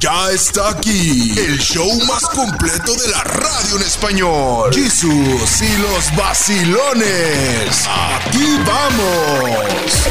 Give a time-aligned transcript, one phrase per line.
[0.00, 4.72] Ya está aquí el show más completo de la radio en español.
[4.72, 7.86] Jesús y los vacilones.
[7.88, 10.08] Aquí vamos.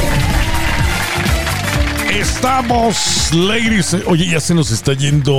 [2.10, 3.94] Estamos, ladies.
[4.06, 5.32] Oye, ya se nos está yendo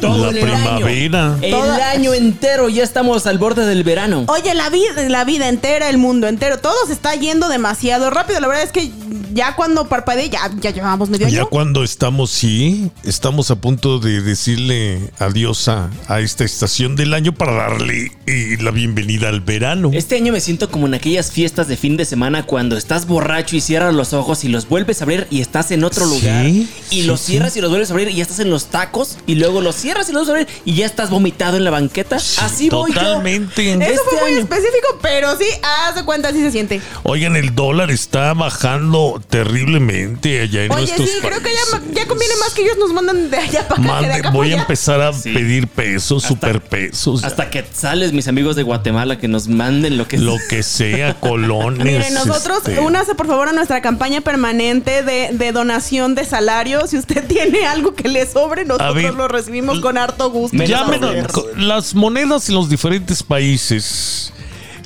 [0.00, 1.26] Todo la el primavera.
[1.34, 1.38] año.
[1.42, 4.24] El Toda- año entero ya estamos al borde del verano.
[4.28, 8.40] Oye, la vida, la vida entera, el mundo entero, todo se está yendo demasiado rápido.
[8.40, 8.90] La verdad es que
[9.34, 11.48] ya cuando parpadeé, ya, ya llevamos medio Ya año.
[11.48, 17.32] cuando estamos, sí, estamos a punto de decirle adiós a, a esta estación del año
[17.34, 19.90] para darle eh, la bienvenida al verano.
[19.92, 23.56] Este año me siento como en aquellas fiestas de fin de semana cuando estás borracho
[23.56, 26.46] y cierras los ojos y los vuelves a abrir y estás en otro Sí, lugar.
[26.46, 27.32] Y sí, los sí.
[27.32, 29.18] cierras y los vuelves a abrir y ya estás en los tacos.
[29.26, 31.70] Y luego los cierras y los vuelves a abrir y ya estás vomitado en la
[31.70, 32.16] banqueta.
[32.16, 33.00] Así voy yo.
[33.00, 33.72] Totalmente.
[33.72, 34.40] Eso este fue muy año.
[34.40, 36.80] específico, pero sí, haz de cuenta, así se siente.
[37.02, 42.06] Oigan, el dólar está bajando terriblemente allá en Oye, nuestros sí, creo que ya, ya
[42.06, 43.98] conviene más que ellos nos mandan de allá para acá.
[44.00, 44.62] que de Mande- acá voy a para allá.
[44.62, 45.32] empezar a Sí.
[45.32, 50.18] pedir pesos, superpesos, Hasta que sales, mis amigos de Guatemala, que nos manden lo que
[50.18, 51.84] lo que sea, colones.
[51.84, 56.86] Miren, nosotros, este, únase por favor a nuestra campaña permanente de, de donación de salario.
[56.86, 60.56] Si usted tiene algo que le sobre, nosotros ver, lo recibimos con harto gusto.
[60.56, 61.32] Menos Llamen a- problemas.
[61.32, 64.32] co- las monedas en los diferentes países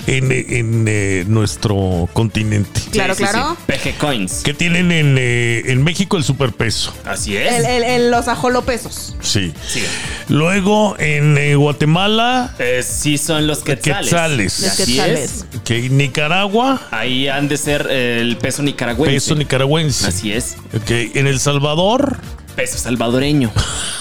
[0.09, 2.81] en, en, eh, nuestro continente.
[2.93, 3.57] Claro, claro.
[3.67, 4.43] PG Coins.
[4.43, 6.95] Que tienen en, eh, en México el superpeso.
[7.05, 7.53] Así es.
[7.53, 9.17] El, el- el- los ajolopesos.
[9.21, 9.53] Sí.
[9.67, 9.83] Sí.
[10.29, 14.09] Luego en eh, Guatemala, Eh, sí son los quetzales.
[14.11, 14.61] Quetzales.
[14.61, 15.45] Los Así quetzales.
[15.53, 15.61] es.
[15.65, 19.15] que en Nicaragua, Ahí han de ser el peso nicaragüense.
[19.15, 20.07] peso nicaragüense.
[20.07, 20.57] Así es.
[20.75, 22.17] Ok, En El Salvador,
[22.59, 23.53] Peso salvadoreño.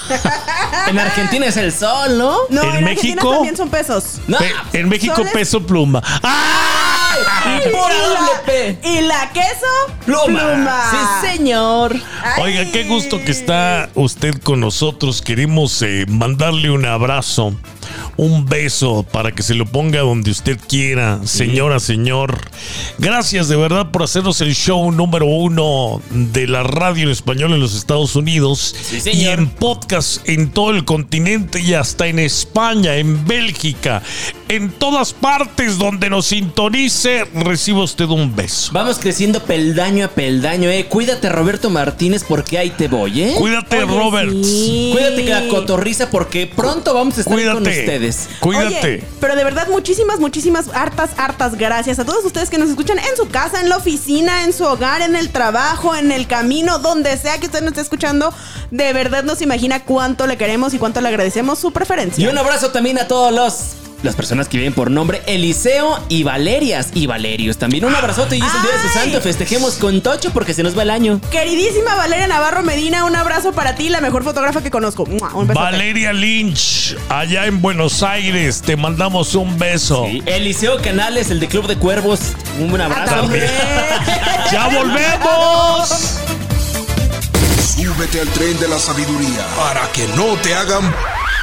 [0.88, 2.38] en Argentina es el sol, ¿no?
[2.50, 3.30] No, ¿En México?
[3.30, 4.18] también son pesos.
[4.28, 4.40] No.
[4.40, 5.32] pe- en México soles.
[5.32, 6.02] peso pluma.
[6.24, 7.14] ¡Ah!
[7.46, 7.62] ¡Ay!
[7.72, 8.80] ¡Pura y, la, P!
[8.84, 10.82] y la queso, Pluma.
[10.90, 11.96] Sí, señor.
[12.24, 12.42] Ay.
[12.46, 15.22] Oiga, qué gusto que está usted con nosotros.
[15.22, 17.54] Queremos eh, mandarle un abrazo,
[18.18, 22.40] un beso para que se lo ponga donde usted quiera, señora, señor.
[22.98, 27.60] Gracias de verdad por hacernos el show número uno de la radio en español en
[27.60, 32.96] los Estados Unidos Sí, y en podcast en todo el continente y hasta en España,
[32.96, 34.02] en Bélgica,
[34.50, 38.72] en todas partes donde nos sintonice, reciba usted un beso.
[38.74, 40.86] Vamos creciendo peldaño a peldaño, eh.
[40.90, 43.34] Cuídate, Roberto Martínez, porque ahí te voy, eh.
[43.38, 44.32] Cuídate, Oye, Robert.
[44.44, 44.90] sí.
[44.94, 47.86] Cuídate que la cotorriza, porque pronto vamos a estar con Cuídate.
[47.88, 48.30] Ustedes.
[48.40, 48.96] Cuídate.
[48.96, 53.00] Oye, pero de verdad, muchísimas, muchísimas, hartas, hartas gracias a todos ustedes que nos escuchan
[53.00, 56.80] en su casa, en la oficina, en su hogar, en el trabajo, en el camino,
[56.80, 58.34] donde sea que usted nos esté escuchando.
[58.72, 62.24] De verdad nos imagina cuánto le queremos y cuánto le agradecemos su preferencia.
[62.24, 63.87] Y un abrazo también a todos los.
[64.04, 67.58] Las personas que viven por nombre Eliseo y Valerias y Valerius.
[67.58, 69.22] También un abrazote y es el día de su santo.
[69.22, 71.20] Festejemos con Tocho porque se nos va el año.
[71.32, 75.06] Queridísima Valeria Navarro Medina, un abrazo para ti, la mejor fotógrafa que conozco.
[75.06, 75.34] ¡Mua!
[75.34, 75.64] Un besote.
[75.66, 80.06] Valeria Lynch, allá en Buenos Aires, te mandamos un beso.
[80.06, 80.22] Sí.
[80.28, 82.20] Eliseo Canales, el de Club de Cuervos.
[82.60, 83.16] Un buen abrazo.
[83.16, 83.46] También.
[84.52, 86.20] ¡Ya volvemos!
[87.76, 90.94] Súbete al tren de la sabiduría para que no te hagan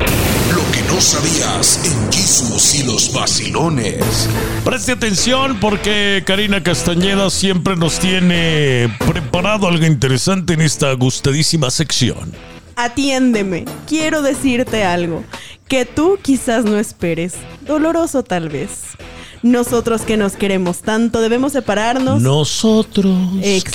[0.01, 4.29] lo que no sabías en Jesús y los vacilones.
[4.65, 12.33] Preste atención porque Karina Castañeda siempre nos tiene preparado algo interesante en esta gustadísima sección.
[12.77, 15.23] Atiéndeme, quiero decirte algo
[15.69, 18.97] que tú quizás no esperes, doloroso tal vez.
[19.45, 22.23] Nosotros que nos queremos tanto debemos separarnos.
[22.23, 23.15] Nosotros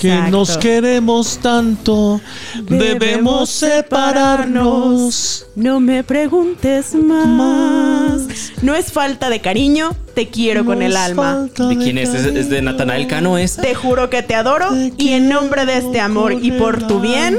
[0.00, 2.20] que nos queremos tanto,
[2.68, 5.46] debemos separarnos.
[5.54, 8.52] No me preguntes más.
[8.62, 11.46] No es falta de cariño, te quiero con el alma.
[11.56, 12.08] ¿De quién es?
[12.14, 13.62] ¿Es, es de Natanael Cano esa?
[13.62, 17.38] Te juro que te adoro y en nombre de este amor y por tu bien,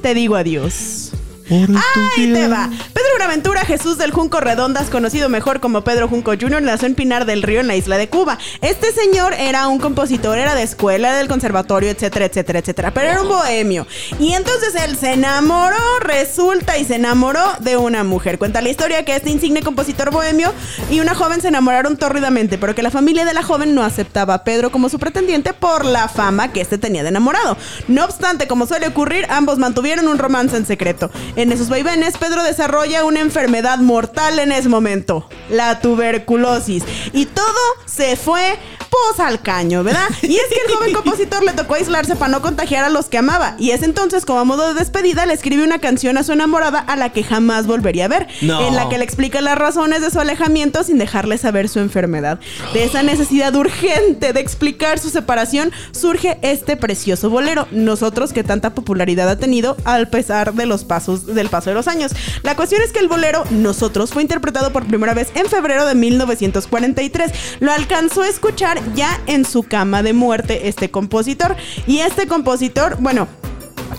[0.00, 1.12] te digo adiós.
[1.50, 2.70] Ahí te va.
[2.92, 7.26] Pedro Buenaventura Jesús del Junco Redondas, conocido mejor como Pedro Junco Jr., nació en Pinar
[7.26, 8.38] del Río, en la isla de Cuba.
[8.60, 12.94] Este señor era un compositor, era de escuela, del conservatorio, etcétera, etcétera, etcétera.
[12.94, 13.86] Pero era un bohemio.
[14.20, 18.38] Y entonces él se enamoró, resulta, y se enamoró de una mujer.
[18.38, 20.52] Cuenta la historia que este insigne compositor bohemio
[20.90, 24.34] y una joven se enamoraron tórridamente, pero que la familia de la joven no aceptaba
[24.34, 27.56] a Pedro como su pretendiente por la fama que este tenía de enamorado.
[27.88, 31.10] No obstante, como suele ocurrir, ambos mantuvieron un romance en secreto.
[31.40, 36.84] En esos vaivenes, Pedro desarrolla una enfermedad mortal en ese momento, la tuberculosis.
[37.14, 37.46] Y todo
[37.86, 38.58] se fue
[38.90, 40.08] pues al caño, ¿verdad?
[40.22, 43.18] Y es que el joven compositor le tocó aislarse para no contagiar a los que
[43.18, 43.54] amaba.
[43.58, 46.80] Y es entonces, como a modo de despedida, le escribe una canción a su enamorada
[46.80, 48.28] a la que jamás volvería a ver.
[48.42, 48.66] No.
[48.66, 52.40] En la que le explica las razones de su alejamiento sin dejarle saber su enfermedad.
[52.74, 57.66] De esa necesidad urgente de explicar su separación surge este precioso bolero.
[57.70, 61.88] Nosotros que tanta popularidad ha tenido al pesar de los pasos del paso de los
[61.88, 62.12] años.
[62.42, 65.94] La cuestión es que el bolero Nosotros fue interpretado por primera vez en febrero de
[65.94, 67.32] 1943.
[67.60, 71.56] Lo alcanzó a escuchar ya en su cama de muerte este compositor.
[71.86, 73.28] Y este compositor, bueno,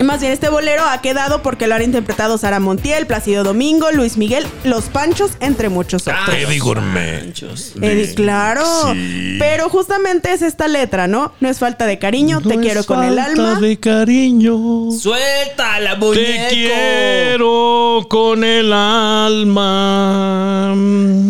[0.04, 4.18] más bien, este bolero ha quedado porque lo han interpretado Sara Montiel, Plácido Domingo, Luis
[4.18, 6.30] Miguel, Los Panchos, entre muchos otros.
[6.36, 7.34] Eddie Gourmet.
[7.82, 8.64] Eddie, claro.
[8.94, 9.36] Sí.
[9.40, 11.34] Pero justamente es esta letra, ¿no?
[11.40, 13.60] No es falta de cariño, te No quiero es con el falta alma.
[13.60, 14.92] de cariño.
[14.92, 16.22] Suelta la muñeco.
[16.22, 20.74] Te quiero con el alma.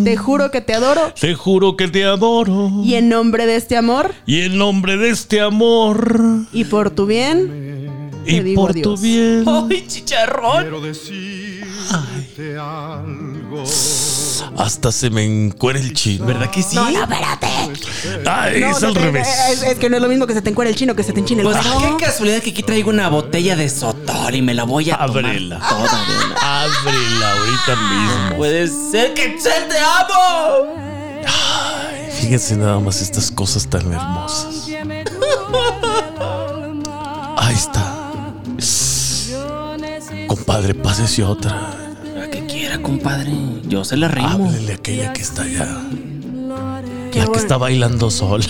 [0.04, 1.14] Te juro que te adoro.
[1.20, 2.72] Te juro que te adoro.
[2.84, 6.22] Y en nombre de este amor Y en nombre de este amor.
[6.54, 7.71] y por tu bien,
[8.26, 9.02] te Y digo por tu adiós.
[9.02, 9.46] bien.
[9.48, 10.62] ¡Ay, chicharrón!
[10.62, 13.64] Quiero decirte algo.
[14.58, 16.26] Hasta se me encuera el chino.
[16.26, 16.76] ¿Verdad que sí?
[16.76, 17.48] No, no, espérate.
[18.30, 19.28] Ay, No, es no, al te- revés.
[19.52, 21.14] Es, es que no es lo mismo que se te encuera el chino que se
[21.14, 24.54] te enchine el Pues qué casualidad que aquí traigo una botella de sotol y me
[24.54, 25.60] la voy a Ábrela.
[25.60, 26.64] tomar toda de una.
[26.64, 28.38] Ábrela ahorita mismo.
[28.38, 30.82] Puede ser que Chel te amo.
[32.20, 34.68] Fíjense nada más estas cosas tan hermosas.
[40.52, 41.72] Compadre, pásese otra.
[42.14, 43.32] La que quiera, compadre.
[43.70, 44.28] Yo se la rimo.
[44.28, 45.66] Háblele a aquella que está allá.
[47.10, 48.44] Qué La que está bailando sol.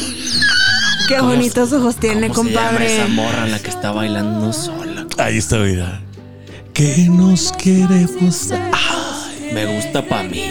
[1.07, 2.95] Qué bonitos ojos tiene, ¿Cómo se llama compadre.
[2.95, 5.05] esa morra la que está bailando sola?
[5.19, 6.01] Ahí está, mira.
[6.73, 8.49] Que nos queremos.
[9.53, 10.41] Me gusta pa' mí.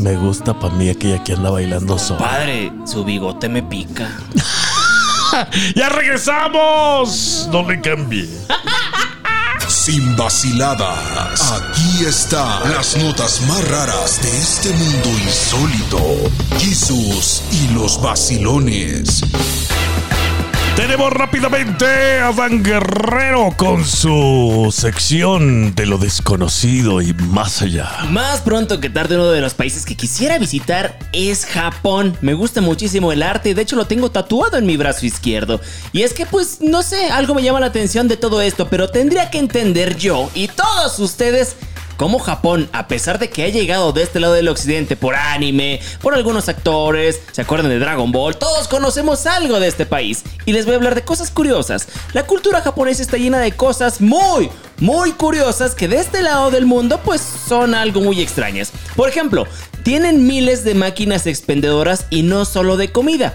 [0.00, 2.18] Me gusta para mí aquella que anda bailando sol.
[2.18, 4.10] Padre, su bigote me pica.
[5.76, 7.48] ¡Ya regresamos!
[7.52, 8.28] No le cambie.
[9.88, 11.50] Sin vaciladas.
[11.50, 15.98] Aquí están las notas más raras de este mundo insólito.
[16.58, 19.22] Jesús y los vacilones.
[20.78, 27.90] Tenemos rápidamente a Dan Guerrero con su sección de lo desconocido y más allá.
[28.10, 32.16] Más pronto que tarde, uno de los países que quisiera visitar es Japón.
[32.20, 35.60] Me gusta muchísimo el arte de hecho lo tengo tatuado en mi brazo izquierdo.
[35.90, 38.88] Y es que, pues, no sé, algo me llama la atención de todo esto, pero
[38.88, 41.56] tendría que entender yo y todos ustedes.
[41.98, 45.80] Cómo Japón, a pesar de que ha llegado de este lado del occidente por anime,
[46.00, 50.22] por algunos actores, se acuerdan de Dragon Ball, todos conocemos algo de este país.
[50.46, 51.88] Y les voy a hablar de cosas curiosas.
[52.12, 54.48] La cultura japonesa está llena de cosas muy,
[54.78, 58.70] muy curiosas que de este lado del mundo pues son algo muy extrañas.
[58.94, 59.48] Por ejemplo,
[59.82, 63.34] tienen miles de máquinas expendedoras y no solo de comida.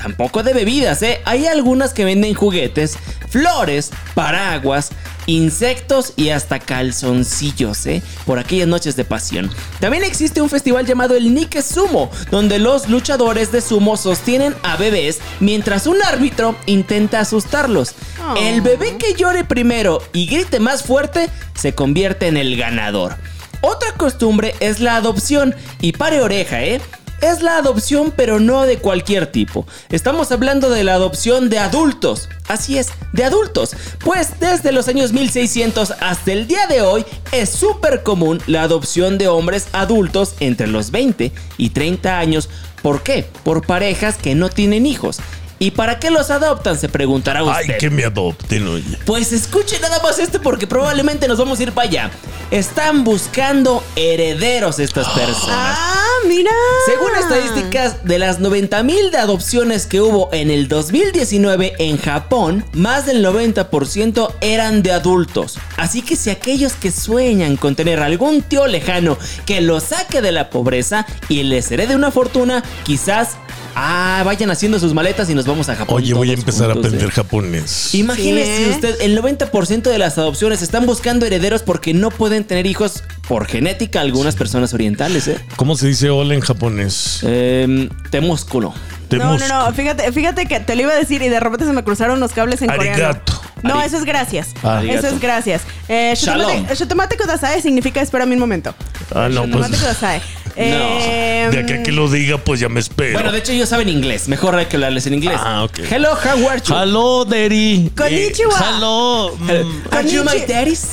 [0.00, 1.20] Tampoco de bebidas, ¿eh?
[1.26, 2.96] Hay algunas que venden juguetes,
[3.28, 4.90] flores, paraguas,
[5.26, 8.02] insectos y hasta calzoncillos, ¿eh?
[8.24, 9.50] Por aquellas noches de pasión.
[9.78, 14.76] También existe un festival llamado el Nike Sumo, donde los luchadores de sumo sostienen a
[14.76, 17.94] bebés mientras un árbitro intenta asustarlos.
[18.26, 18.36] Oh.
[18.38, 23.16] El bebé que llore primero y grite más fuerte se convierte en el ganador.
[23.60, 25.54] Otra costumbre es la adopción.
[25.80, 26.80] Y pare oreja, ¿eh?
[27.20, 29.66] Es la adopción, pero no de cualquier tipo.
[29.90, 32.28] Estamos hablando de la adopción de adultos.
[32.48, 33.76] Así es, de adultos.
[34.02, 39.18] Pues desde los años 1600 hasta el día de hoy es súper común la adopción
[39.18, 42.48] de hombres adultos entre los 20 y 30 años.
[42.82, 43.26] ¿Por qué?
[43.44, 45.18] Por parejas que no tienen hijos.
[45.62, 46.78] ¿Y para qué los adoptan?
[46.78, 47.74] Se preguntará usted.
[47.74, 48.98] Ay, que me adopten, oye.
[49.04, 52.10] Pues escuche nada más esto porque probablemente nos vamos a ir para allá.
[52.50, 55.76] Están buscando herederos estas personas.
[55.78, 56.50] Ah, mira.
[56.86, 62.64] Según estadísticas de las 90 mil de adopciones que hubo en el 2019 en Japón,
[62.72, 65.58] más del 90% eran de adultos.
[65.76, 70.32] Así que si aquellos que sueñan con tener algún tío lejano que los saque de
[70.32, 73.36] la pobreza y les herede una fortuna, quizás
[73.74, 75.96] ah, vayan haciendo sus maletas y nos vamos a Japón.
[75.96, 77.12] Oye, voy a empezar a juntos, aprender ¿eh?
[77.12, 77.94] japonés.
[77.94, 78.70] Imagínese Sí, ¿eh?
[78.74, 83.46] usted, el 90% de las adopciones están buscando herederos porque no pueden tener hijos por
[83.46, 85.38] genética algunas personas orientales, ¿eh?
[85.56, 87.20] ¿Cómo se dice hola en japonés?
[87.22, 88.68] Eh, temúsculo.
[88.68, 91.64] No, no, Tenemos- no, fíjate, fíjate que te lo iba a decir y de repente
[91.66, 92.92] se me cruzaron los cables en coreano.
[92.92, 93.40] Arigato.
[93.62, 94.50] No, Ari- eso es gracias.
[94.62, 95.06] Arigato.
[95.06, 95.62] Eso es gracias.
[95.88, 98.72] Eh, shotomate, shotomate kudasai significa espérame un momento.
[99.14, 99.80] Ah, no, Shotomate pues.
[99.80, 100.22] kudasai.
[100.56, 103.12] Eh, De acá que lo diga, pues ya me espero.
[103.14, 104.28] Bueno, de hecho ellos saben inglés.
[104.28, 105.38] Mejor hay que hablarles en inglés.
[105.40, 105.78] Ah, ok.
[105.90, 106.74] Hello, how are you?
[106.74, 107.90] Hello, Daddy.
[107.96, 108.52] Konnichiwa.
[108.52, 109.36] Eh, hello.
[109.38, 109.48] mm,
[109.94, 110.88] Are you my daddies?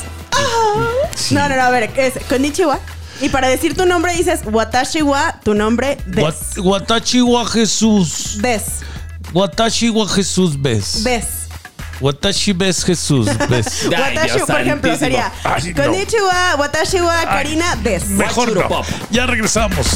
[1.32, 2.80] No, no, no, a ver, es konnichiwa.
[3.22, 6.24] Y para decir tu nombre dices Watashi wa tu nombre des.
[6.24, 8.38] Wat- Watashi wa Jesús.
[8.42, 8.62] Des.
[9.34, 11.04] Watashi wa Jesús ves.
[11.04, 11.26] Des.
[12.00, 13.86] Watashi ves Jesús ves.
[13.92, 15.84] Watashi, por ejemplo, sería Ay, no.
[15.84, 18.08] Konnichiwa, Watashi wa Karina des.
[18.10, 18.68] Mejor no.
[18.68, 18.86] Pop.
[19.10, 19.88] Ya regresamos.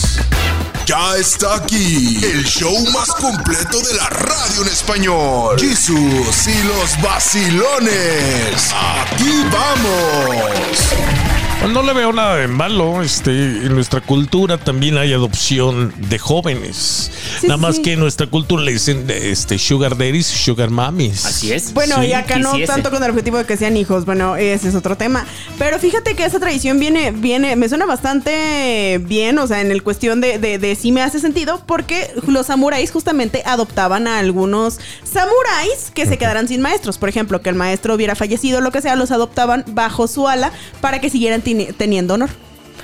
[0.88, 5.60] Ya está aquí el show más completo de la radio en español.
[5.60, 8.74] Jesús y los vacilones.
[8.74, 11.51] Aquí vamos.
[11.62, 13.04] Pues No le veo nada de malo.
[13.04, 17.12] Este, en nuestra cultura también hay adopción de jóvenes.
[17.40, 17.82] Sí, nada más sí.
[17.84, 21.24] que en nuestra cultura le dicen este, sugar daddies, sugar mommies.
[21.26, 21.72] Así es.
[21.74, 22.08] Bueno, Sí.
[22.08, 22.74] y acá no Quisiese.
[22.74, 25.26] tanto con el objetivo de que sean hijos, bueno, ese es otro tema.
[25.60, 29.84] Pero fíjate que esa tradición viene, viene, me suena bastante bien, o sea, en el
[29.84, 34.80] cuestión de, de, de sí me hace sentido, porque los samuráis justamente adoptaban a algunos
[35.04, 36.98] samuráis que se quedaran sin maestros.
[36.98, 40.52] Por ejemplo, que el maestro hubiera fallecido, lo que sea, los adoptaban bajo su ala
[40.82, 41.42] para que siguieran
[41.78, 42.30] teniendo honor.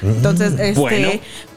[0.01, 1.09] Entonces, este, Bueno.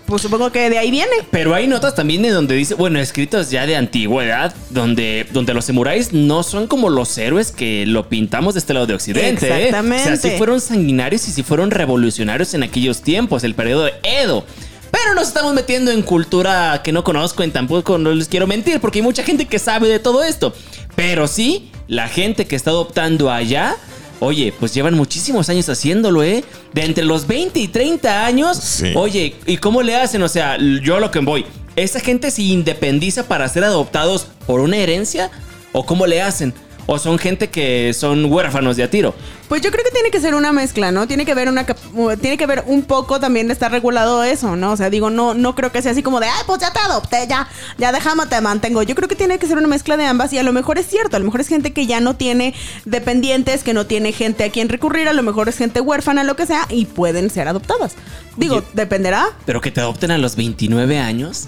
[0.07, 1.13] pues supongo que de ahí viene.
[1.31, 5.67] Pero hay notas también en donde dice, bueno, escritos ya de antigüedad, donde, donde los
[5.67, 9.47] samuráis no son como los héroes que lo pintamos de este lado de Occidente.
[9.49, 9.67] ¿eh?
[9.67, 10.13] Exactamente.
[10.13, 13.93] O sea, sí fueron sanguinarios y sí fueron revolucionarios en aquellos tiempos, el periodo de
[14.03, 14.45] Edo.
[14.91, 18.81] Pero nos estamos metiendo en cultura que no conozco, en tampoco no les quiero mentir,
[18.81, 20.53] porque hay mucha gente que sabe de todo esto.
[20.97, 23.77] Pero sí, la gente que está adoptando allá,
[24.21, 26.45] oye, pues llevan muchísimos años haciéndolo, ¿eh?
[26.73, 28.93] De entre los 20 y 30 años, Sí.
[28.95, 30.23] oye, ¿y cómo le hacen?
[30.23, 31.45] O sea, yo a lo que voy,
[31.77, 35.31] ¿esa gente se independiza para ser adoptados por una herencia?
[35.73, 36.53] ¿O cómo le hacen?
[36.93, 39.15] ¿O son gente que son huérfanos de a tiro?
[39.49, 41.07] Pues yo creo que tiene que ser una mezcla, ¿no?
[41.07, 41.65] Tiene que ver una
[42.21, 44.73] tiene que ver un poco también de estar regulado eso, ¿no?
[44.73, 46.81] O sea, digo, no no creo que sea así como de, "Ay, pues ya te
[46.81, 47.47] adopté, ya
[47.79, 50.39] ya déjame te mantengo." Yo creo que tiene que ser una mezcla de ambas y
[50.39, 52.55] a lo mejor es cierto, a lo mejor es gente que ya no tiene
[52.87, 56.35] dependientes, que no tiene gente a quien recurrir, a lo mejor es gente huérfana, lo
[56.35, 57.95] que sea y pueden ser adoptadas.
[58.37, 58.67] Digo, Oye.
[58.73, 59.29] dependerá.
[59.47, 61.47] Pero que te adopten a los 29 años.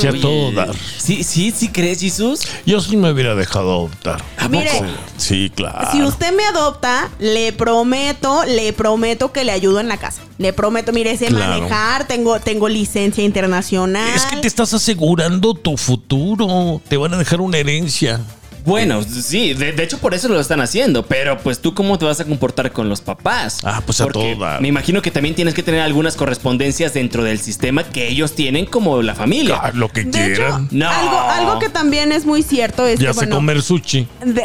[0.00, 0.74] Ya Oye, todo dar.
[0.98, 2.40] Sí, sí, sí crees, Jesús.
[2.66, 4.22] Yo sí me hubiera dejado adoptar.
[4.36, 4.86] ¿A Mire, poco?
[5.16, 5.88] Sí, claro.
[5.92, 10.22] Si usted me adopta, le prometo, le prometo que le ayudo en la casa.
[10.38, 11.60] Le prometo, mire, sé Claro.
[11.62, 14.08] manejar, tengo tengo licencia internacional.
[14.14, 16.80] Es que te estás asegurando tu futuro.
[16.88, 18.20] Te van a dejar una herencia.
[18.64, 22.04] Bueno, sí, de, de hecho por eso lo están haciendo, pero pues tú cómo te
[22.04, 23.58] vas a comportar con los papás.
[23.64, 24.60] Ah, pues a Porque dar.
[24.60, 28.66] Me imagino que también tienes que tener algunas correspondencias dentro del sistema que ellos tienen
[28.66, 29.58] como la familia.
[29.62, 30.68] Ah, lo que De hecho, quieran.
[30.70, 30.88] No.
[30.88, 34.06] algo, algo que también es muy cierto es ya que, sé bueno, comer sushi.
[34.24, 34.42] de,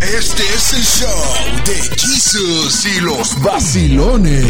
[0.00, 4.46] Este es el show de Jesús y los vacilones.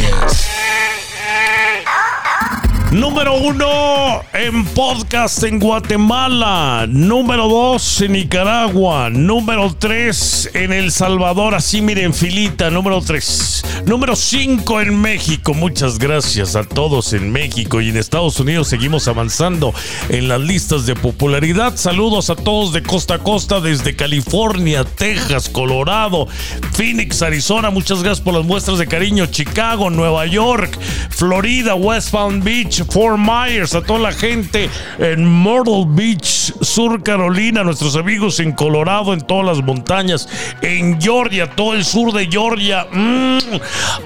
[2.91, 6.87] Número uno en podcast en Guatemala.
[6.89, 9.09] Número dos en Nicaragua.
[9.11, 11.55] Número tres en El Salvador.
[11.55, 12.69] Así miren, filita.
[12.69, 13.65] Número tres.
[13.87, 15.55] Número cinco en México.
[15.55, 18.67] Muchas gracias a todos en México y en Estados Unidos.
[18.67, 19.73] Seguimos avanzando
[20.09, 21.77] en las listas de popularidad.
[21.77, 26.27] Saludos a todos de costa a costa, desde California, Texas, Colorado,
[26.73, 27.71] Phoenix, Arizona.
[27.71, 29.27] Muchas gracias por las muestras de cariño.
[29.27, 30.77] Chicago, Nueva York,
[31.11, 34.69] Florida, West Palm Beach, Fort Myers, a toda la gente
[34.99, 40.29] en Myrtle Beach, Sur Carolina, nuestros amigos en Colorado, en todas las montañas,
[40.63, 42.87] en Georgia, todo el sur de Georgia.
[42.93, 43.39] Mm,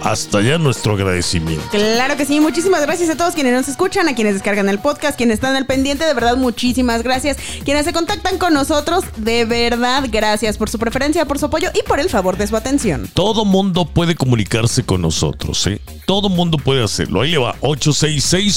[0.02, 1.64] hasta allá nuestro agradecimiento.
[1.70, 5.16] Claro que sí, muchísimas gracias a todos quienes nos escuchan, a quienes descargan el podcast,
[5.16, 7.36] quienes están al pendiente, de verdad muchísimas gracias.
[7.64, 11.82] Quienes se contactan con nosotros, de verdad gracias por su preferencia, por su apoyo y
[11.82, 13.08] por el favor de su atención.
[13.14, 15.80] Todo mundo puede comunicarse con nosotros, ¿eh?
[16.06, 17.22] Todo mundo puede hacerlo.
[17.22, 17.56] Ahí le va,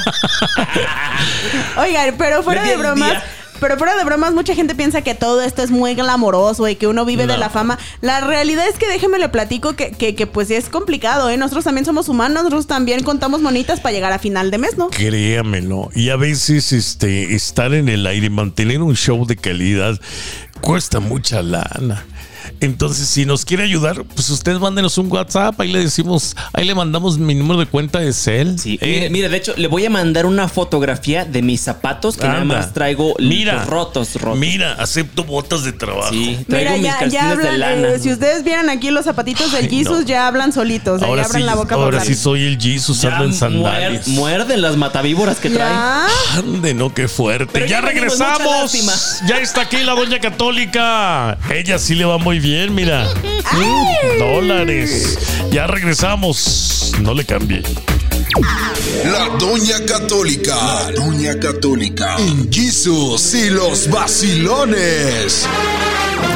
[1.83, 3.11] Oigan, pero fuera de bromas.
[3.11, 3.25] día.
[3.61, 6.87] Pero fuera de bromas, mucha gente piensa que todo esto es muy glamoroso y que
[6.87, 7.79] uno vive de la fama.
[8.01, 11.37] La realidad es que déjeme le platico que, que, que, pues es complicado, ¿eh?
[11.37, 14.89] Nosotros también somos humanos, nosotros también contamos monitas para llegar a final de mes, ¿no?
[14.91, 15.91] Créamelo.
[15.95, 19.99] Y a veces este, estar en el aire, mantener un show de calidad,
[20.61, 22.05] cuesta mucha lana.
[22.61, 26.75] Entonces, si nos quiere ayudar, pues ustedes mándenos un WhatsApp, ahí le decimos, ahí le
[26.75, 28.59] mandamos mi número de cuenta de cel.
[28.59, 32.17] Sí, Eh, mire, mire, de hecho, le voy a mandar una fotografía de mis zapatos
[32.17, 32.57] que nada anda.
[32.59, 34.39] más traigo mira, rotos, rotos.
[34.39, 36.11] Mira, acepto botas de trabajo.
[36.13, 37.95] Sí, traigo Mira, mis ya, ya calcetines de hablan, lana.
[37.95, 40.07] eh, si ustedes vieran aquí los zapatitos del Ay, Jesus, no.
[40.07, 43.11] ya hablan solitos, ya Ahora abren sí, la boca ahora sí soy el Jesus, Ya
[43.17, 44.09] ando en muer- sandalias.
[44.09, 45.69] muerden las matavíboras que trae.
[45.69, 46.07] Ya.
[46.39, 47.51] Ande, no, qué fuerte.
[47.53, 48.73] Pero ya ya regresamos.
[49.29, 51.37] Ya está aquí la doña católica.
[51.53, 53.07] Ella sí le va muy bien, mira.
[54.19, 55.19] Dólares.
[55.51, 56.93] Ya regresamos.
[57.01, 57.63] No le cambie.
[59.05, 60.55] La Doña Católica.
[60.57, 62.17] La Doña Católica.
[62.19, 65.47] En Jesus y los vacilones.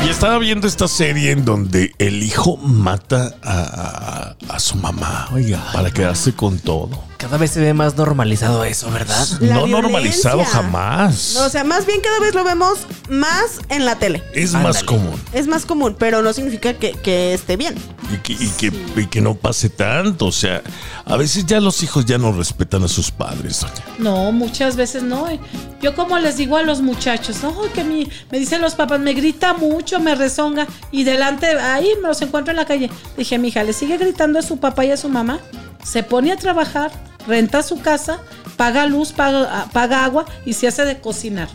[0.07, 5.29] Y estaba viendo esta serie en donde el hijo mata a, a- a su mamá,
[5.33, 7.03] oiga, para quedarse con todo.
[7.21, 9.27] Cada vez se ve más normalizado eso, ¿verdad?
[9.41, 11.37] La no normalizado jamás.
[11.37, 12.79] O sea, más bien cada vez lo vemos
[13.11, 14.23] más en la tele.
[14.33, 15.21] es más común.
[15.35, 17.75] Es más común, pero no significa que, que esté bien.
[18.11, 20.27] Y que, y, que, y que no pase tanto.
[20.27, 20.63] O sea,
[21.05, 23.75] a veces ya los hijos ya no respetan a sus padres, doña.
[23.99, 25.29] No, muchas veces no.
[25.29, 25.39] eh.
[25.83, 29.13] Yo como les digo a los muchachos, no, que mi, me dicen los papás, me
[29.13, 32.91] grita mucho, me rezonga y delante, ahí me los encuentro en la calle.
[33.19, 35.39] Dije, mi hija, le sigue gritando a su papá y a su mamá,
[35.85, 36.91] se pone a trabajar,
[37.27, 38.21] renta su casa,
[38.57, 41.49] paga luz, paga, paga agua y se hace de cocinar.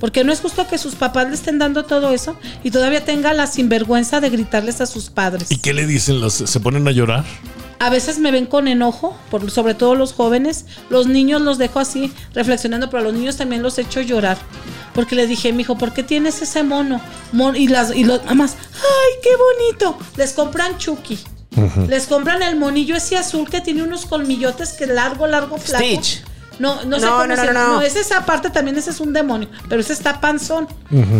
[0.00, 3.32] Porque no es justo que sus papás le estén dando todo eso y todavía tenga
[3.34, 5.50] la sinvergüenza de gritarles a sus padres.
[5.50, 6.20] ¿Y qué le dicen?
[6.20, 7.24] Los, ¿Se ponen a llorar?
[7.78, 10.66] A veces me ven con enojo, por, sobre todo los jóvenes.
[10.90, 14.38] Los niños los dejo así, reflexionando, pero a los niños también los echo llorar.
[14.94, 17.00] Porque les dije, mijo, ¿por qué tienes ese mono?
[17.32, 19.98] Mon- y las y los mamás, ¡ay, qué bonito!
[20.16, 21.18] Les compran Chucky.
[21.88, 25.84] Les compran el monillo ese azul que tiene unos colmillotes que largo, largo, flaco.
[25.84, 26.22] Stitch.
[26.58, 27.68] No, no sé No, cómo no, no, no, no.
[27.74, 29.48] No, ese esa parte también, ese es un demonio.
[29.68, 30.68] Pero ese está panzón.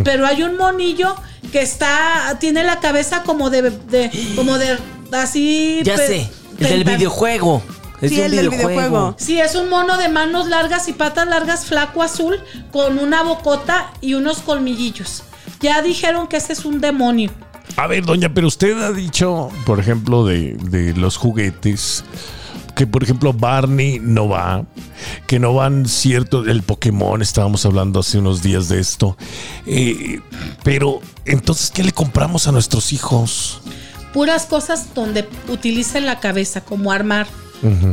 [0.05, 1.15] Pero hay un monillo
[1.51, 4.79] que está, tiene la cabeza como de, de como de,
[5.13, 5.81] así.
[5.85, 7.63] Ya sé, el del videojuego.
[8.01, 9.15] Es Sí, de un el del videojuego.
[9.19, 12.41] Sí, es un mono de manos largas y patas largas, flaco azul,
[12.73, 15.23] con una bocota y unos colmillillos.
[15.61, 17.31] Ya dijeron que ese es un demonio.
[17.77, 22.05] A ver, doña, pero usted ha dicho, por ejemplo, de, de los juguetes,
[22.75, 24.65] que por ejemplo Barney no va,
[25.27, 29.17] que no van cierto, el Pokémon, estábamos hablando hace unos días de esto.
[29.67, 30.21] Eh,
[30.63, 33.61] pero, entonces, ¿qué le compramos a nuestros hijos?
[34.13, 37.27] Puras cosas donde utilicen la cabeza, como armar,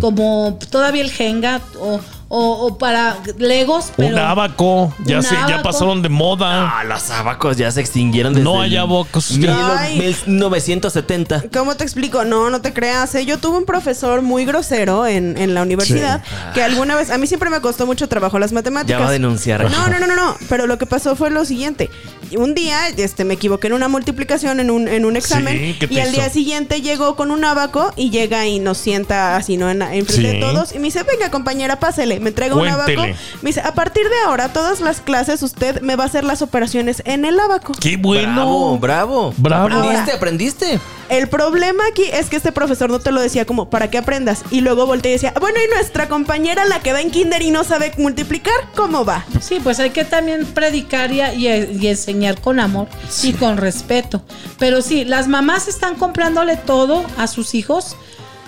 [0.02, 3.92] como todavía el Jenga o, o- o para Legos.
[3.98, 6.80] Pero un abaco, ya, un se, ya pasaron de moda.
[6.80, 9.32] Ah, los abacos ya se extinguieron desde No hay abacos.
[9.38, 10.16] mil- Ay.
[10.28, 11.44] 1970.
[11.54, 12.24] ¿Cómo te explico?
[12.26, 13.14] No, no te creas.
[13.16, 13.26] ¿eh?
[13.26, 16.22] Yo tuve un profesor muy grosero en, en la universidad
[16.54, 18.98] que alguna vez, a mí siempre me costó mucho trabajo las matemáticas.
[19.00, 19.70] Ya va a denunciar.
[19.70, 20.36] No, no, no, no, no.
[20.50, 21.90] Pero lo que pasó fue lo siguiente.
[22.38, 25.88] Un día este, me equivoqué en una multiplicación en un, en un examen Sí, ¿qué
[25.88, 29.58] te y al día siguiente llegó con un abaco y llega y nos sienta así,
[29.58, 29.70] ¿no?
[29.70, 30.22] En, en frente Sí.
[30.28, 32.19] de todos y me dice, venga compañera, pásele.
[32.20, 33.02] Me entrega un abaco.
[33.42, 36.42] Me dice, a partir de ahora, todas las clases usted me va a hacer las
[36.42, 37.74] operaciones en el abaco.
[37.80, 38.34] ¡Qué bueno!
[38.34, 39.34] Bravo, bravo.
[39.38, 39.76] Bravo.
[39.78, 40.12] ¿Aprendiste?
[40.12, 40.80] ¿Aprendiste?
[41.10, 44.44] El problema aquí es que este profesor no te lo decía como para que aprendas.
[44.52, 47.50] Y luego volteé y decía, bueno, y nuestra compañera, la que va en kinder y
[47.50, 49.26] no sabe multiplicar, ¿cómo va?
[49.42, 52.88] Sí, pues hay que también predicar y, y- y enseñar con amor
[53.24, 54.22] y con respeto.
[54.60, 57.96] Pero sí, las mamás están comprándole todo a sus hijos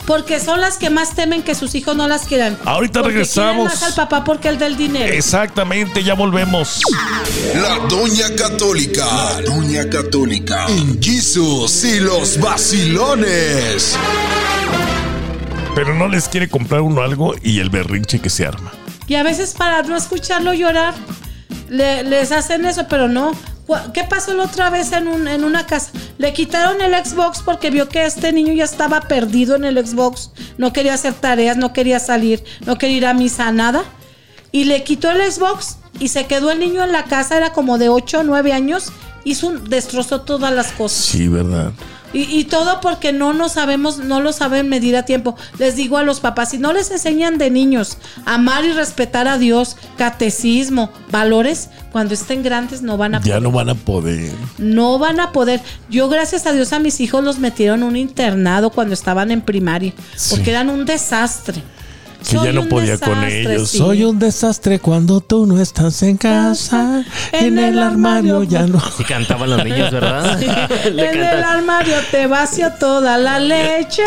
[0.05, 2.57] Porque son las que más temen que sus hijos no las quieran.
[2.65, 3.65] Ahorita Porque regresamos.
[3.65, 5.13] más al papá porque el del dinero.
[5.13, 6.81] Exactamente, ya volvemos.
[7.55, 9.05] La Doña Católica.
[9.05, 10.65] La Doña Católica.
[10.69, 13.95] En Jesus y los vacilones.
[15.75, 18.71] Pero no les quiere comprar uno algo y el berrinche que se arma.
[19.07, 20.93] Y a veces para no escucharlo llorar,
[21.69, 23.31] le- les hacen eso, pero no.
[23.93, 25.91] ¿Qué pasó la otra vez en, un- en una casa?
[26.17, 30.31] Le quitaron el Xbox porque vio que este niño ya estaba perdido en el Xbox.
[30.57, 33.83] No quería hacer tareas, no quería salir, no quería ir a misa, nada.
[34.51, 37.77] Y le quitó el Xbox y se quedó el niño en la casa, era como
[37.77, 38.91] de 8 o 9 años.
[39.23, 41.05] Hizo un, destrozó todas las cosas.
[41.05, 41.71] Sí, ¿verdad?
[42.13, 45.35] Y, y todo porque no nos sabemos, no lo saben medir a tiempo.
[45.59, 49.37] Les digo a los papás, si no les enseñan de niños amar y respetar a
[49.37, 53.41] Dios, catecismo, valores, cuando estén grandes no van a Ya poder.
[53.41, 54.31] no van a poder.
[54.57, 55.61] No van a poder.
[55.89, 59.41] Yo, gracias a Dios, a mis hijos los metieron en un internado cuando estaban en
[59.41, 60.35] primaria, Sí.
[60.35, 61.61] porque eran un desastre.
[62.21, 63.69] Que Soy ya no un podía con desastre, ellos.
[63.69, 63.77] sí.
[63.79, 67.03] Soy un desastre cuando tú no estás en casa.
[67.31, 68.79] En, el armario ya no.
[68.95, 70.39] Sí cantaban los niños, ¿verdad?
[70.93, 74.03] Le en el armario te vació toda la leche,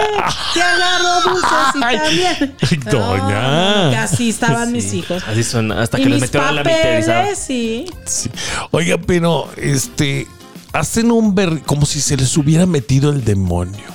[0.55, 2.57] te agarro dulces y también.
[2.61, 3.85] ay, doña.
[3.85, 5.23] No, que así estaban mis hijos.
[5.27, 7.87] Así son, hasta que les mis metieron a la papeles, sí.
[8.05, 8.31] Sí.
[8.71, 10.27] Oiga, pero este
[10.73, 13.94] hacen un ber como si se les hubiera metido el demonio.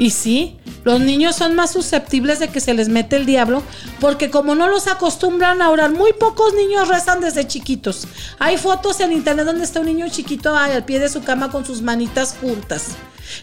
[0.00, 3.62] Y sí, los niños son más susceptibles de que se les mete el diablo,
[4.00, 8.08] porque como no los acostumbran a orar, muy pocos niños rezan desde chiquitos.
[8.38, 11.66] Hay fotos en internet donde está un niño chiquito al pie de su cama con
[11.66, 12.92] sus manitas juntas.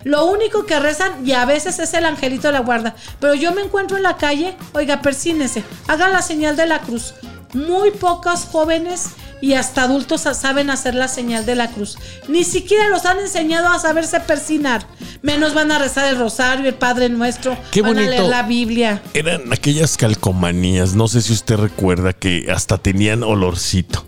[0.04, 3.52] Lo único que rezan, y a veces es el angelito de la guarda, pero yo
[3.52, 7.13] me encuentro en la calle, oiga, persínese, haga la señal de la cruz.
[7.54, 9.06] Muy pocos jóvenes
[9.40, 11.98] y hasta adultos sa- saben hacer la señal de la cruz.
[12.28, 14.86] Ni siquiera los han enseñado a saberse persinar.
[15.22, 19.02] Menos van a rezar el rosario, el Padre Nuestro, Qué van a leer la Biblia.
[19.14, 24.06] Eran aquellas calcomanías, no sé si usted recuerda que hasta tenían olorcito.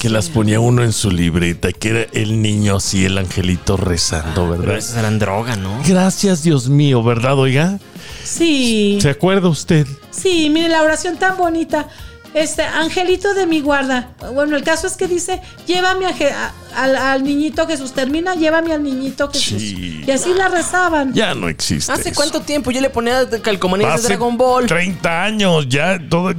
[0.00, 4.48] Que las ponía uno en su libreta, que era el niño así, el angelito rezando,
[4.48, 4.78] Pero ¿verdad?
[4.78, 5.82] esas eran droga, ¿no?
[5.86, 7.78] Gracias, Dios mío, ¿verdad, oiga?
[8.24, 9.86] Sí, ¿Se acuerda usted?
[10.10, 11.88] sí, mire la oración tan bonita.
[12.34, 14.10] Este, angelito de mi guarda.
[14.32, 16.52] Bueno, el caso es que dice, llévame a a-
[16.84, 17.92] al, al niñito Jesús.
[17.92, 19.58] Termina, llévame al niñito Jesús.
[19.60, 20.04] Sí.
[20.06, 21.12] Y así la rezaban.
[21.12, 21.90] Ya no existe.
[21.92, 22.16] ¿Hace eso.
[22.16, 24.66] cuánto tiempo yo le ponía calcomanías Hace de Dragon Ball?
[24.66, 26.32] 30 años, ya todo.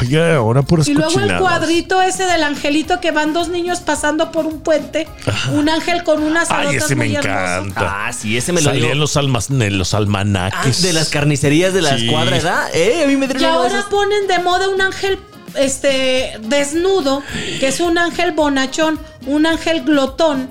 [0.00, 4.30] Oiga, ahora puras Y luego el cuadrito ese del angelito que van dos niños pasando
[4.30, 5.08] por un puente.
[5.52, 8.06] Un ángel con unas Ay, ese me encanta.
[8.06, 8.92] Ah, sí, ese me lo Salía dio.
[8.92, 10.82] en los, almas, en los Ah, almanaques.
[10.82, 12.06] de las carnicerías de la Sí.
[12.06, 12.68] escuadra, ¿verdad?
[12.74, 15.18] Eh, a mí me Y ahora ponen de moda un ángel
[15.54, 17.22] este desnudo,
[17.60, 20.50] que es un ángel bonachón, un ángel glotón.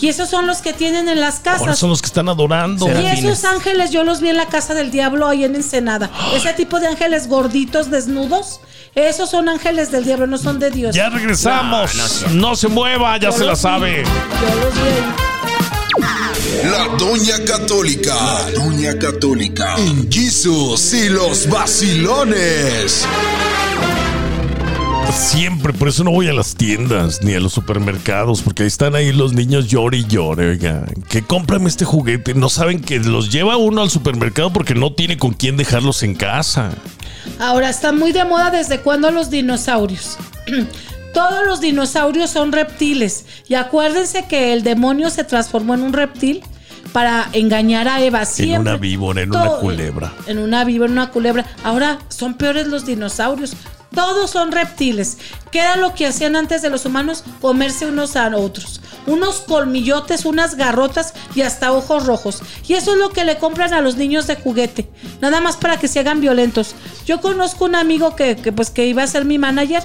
[0.00, 1.78] Y esos son los que tienen en las Ahora casas.
[1.78, 2.86] son los que están adorando.
[3.00, 6.08] Y esos ángeles yo los vi en la casa del diablo ahí en Ensenada.
[6.34, 8.60] Ese tipo de ángeles gorditos, desnudos,
[8.94, 10.94] esos son ángeles del diablo, no son de Dios.
[10.94, 11.94] Ya regresamos.
[11.96, 14.04] No, No, no es se mueva, ya Yo se la vi, sabe.
[14.04, 15.14] Yo los vi ahí.
[16.70, 18.14] La Doña Católica.
[18.14, 19.74] La Doña Católica.
[19.78, 23.04] En Jesus y los vacilones.
[25.12, 28.94] Siempre, por eso no voy a las tiendas ni a los supermercados, porque ahí están
[28.94, 32.34] ahí los niños llore y llore, oiga, que cómprame este juguete.
[32.34, 36.14] No saben que los lleva uno al supermercado porque no tiene con quién dejarlos en
[36.14, 36.72] casa.
[37.38, 40.18] Ahora está muy de moda desde cuando los dinosaurios.
[41.14, 43.24] Todos los dinosaurios son reptiles.
[43.48, 46.42] Y acuérdense que el demonio se transformó en un reptil
[46.92, 48.24] para engañar a Eva.
[48.24, 48.60] Siempre.
[48.60, 50.12] una víbora, en una culebra.
[50.26, 51.46] En una víbora, en una culebra.
[51.64, 53.54] Ahora son peores los dinosaurios.
[53.98, 55.18] Todos son reptiles.
[55.50, 57.24] ¿Qué era lo que hacían antes de los humanos?
[57.40, 58.80] Comerse unos a otros.
[59.08, 62.40] Unos colmillotes, unas garrotas y hasta ojos rojos.
[62.68, 64.88] Y eso es lo que le compran a los niños de juguete.
[65.20, 66.76] Nada más para que se hagan violentos.
[67.06, 69.82] Yo conozco un amigo que, pues que iba a ser mi manager.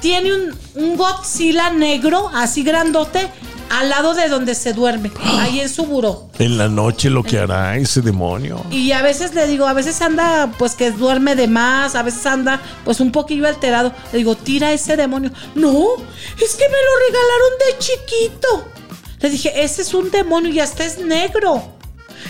[0.00, 3.30] Tiene un, un Godzilla negro, así grandote,
[3.72, 5.10] al lado de donde se duerme.
[5.38, 6.28] Ahí en su buró.
[6.38, 8.62] En la noche lo que hará ese demonio.
[8.70, 12.24] Y a veces le digo, a veces anda pues que duerme de más, a veces
[12.26, 13.92] anda pues un poquillo alterado.
[14.12, 15.30] Le digo, tira ese demonio.
[15.54, 15.86] No,
[16.38, 18.68] es que me lo regalaron de chiquito.
[19.20, 21.62] Le dije, ese es un demonio y hasta es negro.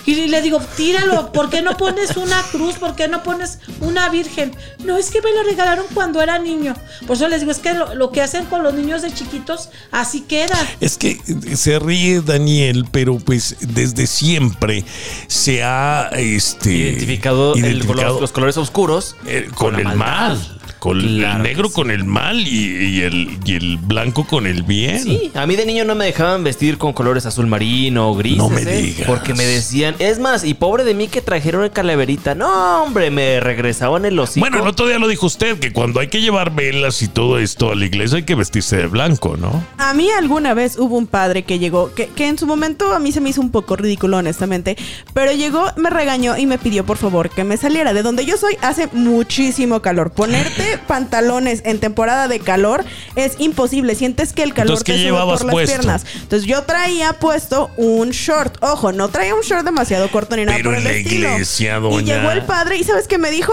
[0.06, 2.74] Y le digo, tíralo, ¿por qué no pones una cruz?
[2.76, 4.54] ¿Por qué no pones una virgen?
[4.84, 6.74] No, es que me lo regalaron cuando era niño.
[7.06, 9.68] Por eso les digo, es que lo, lo que hacen con los niños de chiquitos,
[9.90, 10.56] así queda.
[10.80, 11.20] Es que
[11.56, 14.84] se ríe Daniel, pero pues desde siempre
[15.28, 19.96] se ha este, Identificado, el- los, colores oscuros eh, con el maldad.
[19.98, 20.58] mal.
[20.82, 21.74] Con el Claro negro sí.
[21.74, 24.98] con el mal y, y el, y el blanco con el bien.
[24.98, 28.38] Sí, a mí de niño no me dejaban vestir con colores azul marino o grises.
[28.38, 28.82] No me ¿eh?
[28.82, 29.06] digas.
[29.06, 32.34] Porque me decían, es más, y pobre de mí que trajeron una calaverita.
[32.34, 34.42] No, hombre, me regresaban el hocico.
[34.42, 37.38] Bueno, el otro día lo dijo usted, que cuando hay que llevar velas y todo
[37.38, 39.64] esto a la iglesia hay que vestirse de blanco, ¿no?
[39.78, 42.98] A mí alguna vez hubo un padre que llegó, que, que en su momento a
[42.98, 44.76] mí se me hizo un poco ridículo, honestamente,
[45.14, 47.92] pero llegó, me regañó y me pidió por favor que me saliera.
[47.92, 50.10] De donde yo soy hace muchísimo calor.
[50.10, 52.84] Ponerte pantalones en temporada de calor
[53.16, 53.94] es imposible.
[53.94, 55.76] Sientes que el calor Entonces, ¿qué te sube por las puesto?
[55.76, 56.04] piernas.
[56.22, 58.56] Entonces yo traía puesto un short.
[58.62, 61.28] Ojo, no traía un short demasiado corto ni nada Pero por el en la estilo.
[61.32, 63.52] iglesia, Y llegó el padre y ¿sabes qué me dijo?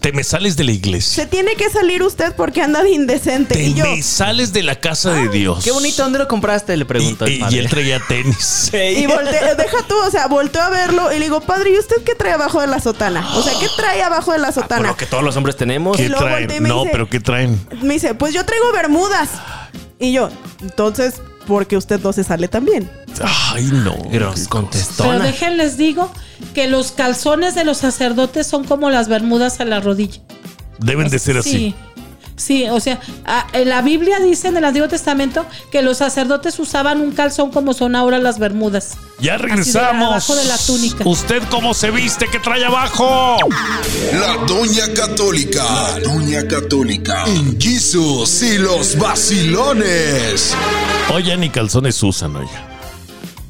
[0.00, 1.24] Te me sales de la iglesia.
[1.24, 3.54] Se tiene que salir usted porque anda de indecente.
[3.54, 5.62] Te y yo, me sales de la casa de Dios.
[5.64, 6.76] Qué bonito, ¿dónde lo compraste?
[6.76, 7.56] Le preguntó Y, y- padre.
[7.56, 8.70] y él traía tenis.
[8.74, 11.96] Y volteé, deja tú, o sea, volteó a verlo y le digo, padre, ¿y usted
[12.04, 13.36] qué trae abajo de la sotana?
[13.36, 14.88] O sea, ¿qué trae abajo de la Por sotana?
[14.88, 15.96] lo que todos los hombres tenemos.
[15.96, 16.48] ¿Qué traen?
[16.62, 17.60] No, dice- pero ¿qué traen?
[17.82, 19.28] Me dice, pues yo traigo bermudas.
[19.98, 20.28] Y yo,
[20.62, 21.14] entonces,
[21.46, 22.90] ¿por qué usted no se sale también?
[23.22, 23.94] Ay, no.
[24.10, 25.24] Gros Pero contestona.
[25.24, 26.10] déjenles digo
[26.54, 30.20] que los calzones de los sacerdotes son como las bermudas a la rodilla.
[30.78, 31.50] Deben de ser así.
[31.50, 31.74] Sí.
[32.36, 36.58] Sí, o sea, a- en la Biblia dice en el Antiguo Testamento que los sacerdotes
[36.58, 38.96] usaban un calzón como son ahora las bermudas.
[39.20, 40.08] Ya Así de regresamos.
[40.08, 41.04] abajo de la túnica.
[41.08, 42.26] ¿Usted cómo se viste?
[42.28, 43.36] ¿Qué trae abajo?
[44.12, 45.62] La Doña Católica.
[45.64, 47.22] La Doña Católica.
[47.26, 50.54] En Jesus y los vacilones.
[51.14, 52.73] Oye, ni calzones usan, oiga.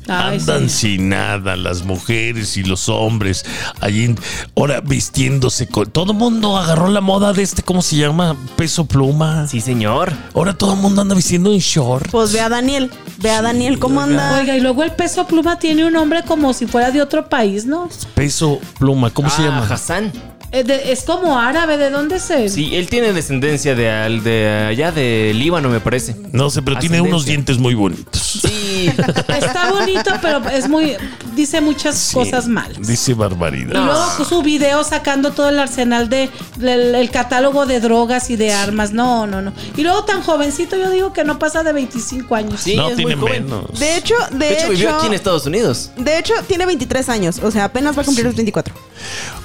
[0.08, 0.88] Ay, Andan sí.
[0.88, 3.44] sin nada las mujeres y los hombres.
[3.80, 4.14] Allí,
[4.56, 5.90] ahora vistiéndose con.
[5.90, 8.36] Todo el mundo agarró la moda de este, ¿cómo se llama?
[8.56, 9.46] Peso pluma.
[9.46, 10.12] Sí, señor.
[10.34, 12.10] Ahora todo el mundo anda vistiendo en short.
[12.10, 14.38] Pues ve a Daniel, ve a Daniel cómo anda.
[14.40, 17.64] Oiga, y luego el peso pluma tiene un nombre como si fuera de otro país,
[17.66, 17.88] ¿no?
[18.14, 19.66] Peso pluma, ¿cómo se Ah, llama?
[19.70, 20.12] Hassan.
[20.54, 22.48] Eh, de- es como árabe, ¿de dónde se?
[22.48, 26.14] Sí, él tiene descendencia de, al- de allá de Líbano, me parece.
[26.32, 28.22] No sé, pero tiene unos dientes muy bonitos.
[28.40, 28.88] Sí.
[29.28, 30.94] Está bonito, pero es muy.
[31.34, 32.86] Dice muchas Sí, cosas malas.
[32.86, 33.84] Dice Y barbaridad.
[33.84, 38.52] luego su video sacando todo el arsenal de del- el catálogo de drogas y de
[38.52, 38.92] armas.
[38.92, 39.52] No, no, no.
[39.76, 42.60] Y luego tan jovencito, yo digo que no pasa de 25 años.
[42.60, 43.44] Sí, no, es tiene muy joven.
[43.46, 43.80] menos.
[43.80, 45.90] De hecho, de, De hecho, hecho, vivió aquí en Estados Unidos.
[45.96, 48.72] de hecho, tiene 23 años, o sea, apenas va a cumplir los 24.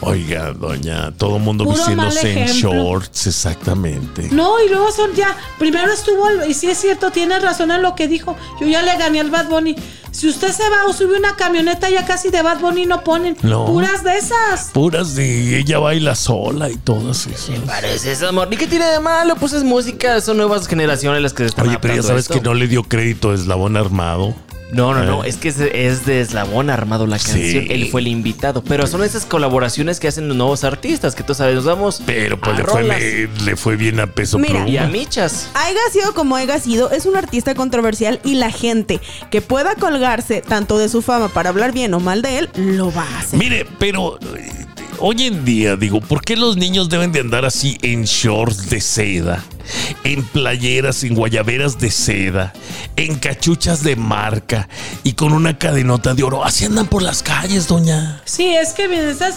[0.01, 4.29] Oiga, doña, todo el mundo Puro vistiéndose en shorts, exactamente.
[4.31, 5.35] No, y luego son ya.
[5.57, 8.35] Primero estuvo, y sí es cierto, tiene razón en lo que dijo.
[8.61, 9.75] Yo ya le gané al Bad Bunny.
[10.11, 13.37] Si usted se va o sube una camioneta, ya casi de Bad Bunny no ponen.
[13.43, 13.65] No.
[13.65, 14.71] Puras de esas.
[14.73, 17.59] Puras de ella baila sola y todas esas.
[17.65, 18.47] Parece eso, amor.
[18.51, 19.35] ¿Y qué tiene de malo?
[19.35, 22.33] Pues es música, son nuevas generaciones las que se están Oye, pero ya sabes esto.
[22.33, 24.33] que no le dio crédito a Eslabón Armado.
[24.71, 27.31] No, no, no, es que es, es de Eslabón Armado la Sí.
[27.31, 27.65] canción.
[27.69, 28.63] Él fue el invitado.
[28.63, 32.01] Pero son esas colaboraciones que hacen los nuevos artistas, que tú sabes, nos vamos.
[32.05, 32.99] Pero pues a le fue, rolas.
[32.99, 34.69] le, le fue bien a peso Mira, pluma.
[34.69, 35.49] Y a michas.
[35.55, 38.99] Haiga sido como haya sido, es un artista controversial y la gente
[39.31, 42.91] que pueda colgarse tanto de su fama para hablar bien o mal de él, lo
[42.93, 43.39] va a hacer.
[43.39, 44.19] Mire, pero
[44.99, 48.81] hoy en día, digo, ¿por qué los niños deben de andar así en shorts de
[48.81, 49.43] seda?
[50.03, 52.53] En playeras, en guayaberas de seda,
[52.95, 54.67] en cachuchas de marca
[55.03, 56.43] y con una cadenota de oro.
[56.43, 58.21] Así andan por las calles, doña.
[58.25, 59.35] Sí, es que bien, estás.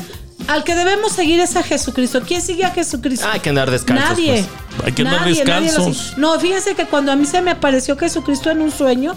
[0.48, 2.22] Al que debemos seguir es a Jesucristo.
[2.26, 3.26] ¿Quién sigue a Jesucristo?
[3.30, 4.44] Hay que andar descalzos, Nadie.
[4.76, 4.86] pues.
[4.86, 6.14] Hay que andar Nadie, descalzos.
[6.18, 9.14] no, fíjense que cuando a mí se me apareció Jesucristo en un sueño,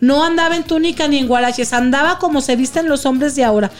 [0.00, 3.70] no andaba en túnica ni en guaraches, andaba como se visten los hombres de ahora,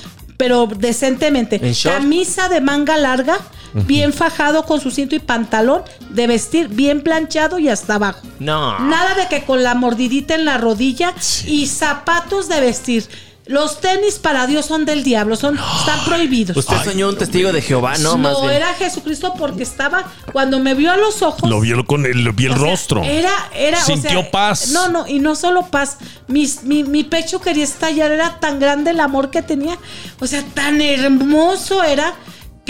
[0.40, 1.61] pero decentemente.
[1.83, 3.37] Camisa de manga larga,
[3.74, 8.22] bien fajado con su cinto y pantalón de vestir, bien planchado y hasta abajo.
[8.38, 8.79] No.
[8.79, 11.57] Nada de que con la mordidita en la rodilla Sí.
[11.62, 13.07] y zapatos de vestir.
[13.50, 16.56] Los tenis para Dios son del diablo, son, están prohibidos.
[16.56, 18.16] Usted soñó un testigo de Jehová, ¿no?
[18.16, 18.54] Más no, bien.
[18.54, 21.50] era Jesucristo porque estaba, cuando me vio a los ojos.
[21.50, 23.02] Lo vio con el, lo vi el o sea, rostro.
[23.02, 23.78] Era, era.
[23.82, 24.68] o Sintió sea, paz.
[24.68, 25.98] No, no, y no solo paz.
[26.28, 29.76] Mis- mi, mi pecho quería estallar, era tan grande el amor que tenía.
[30.20, 32.14] O sea, tan hermoso era.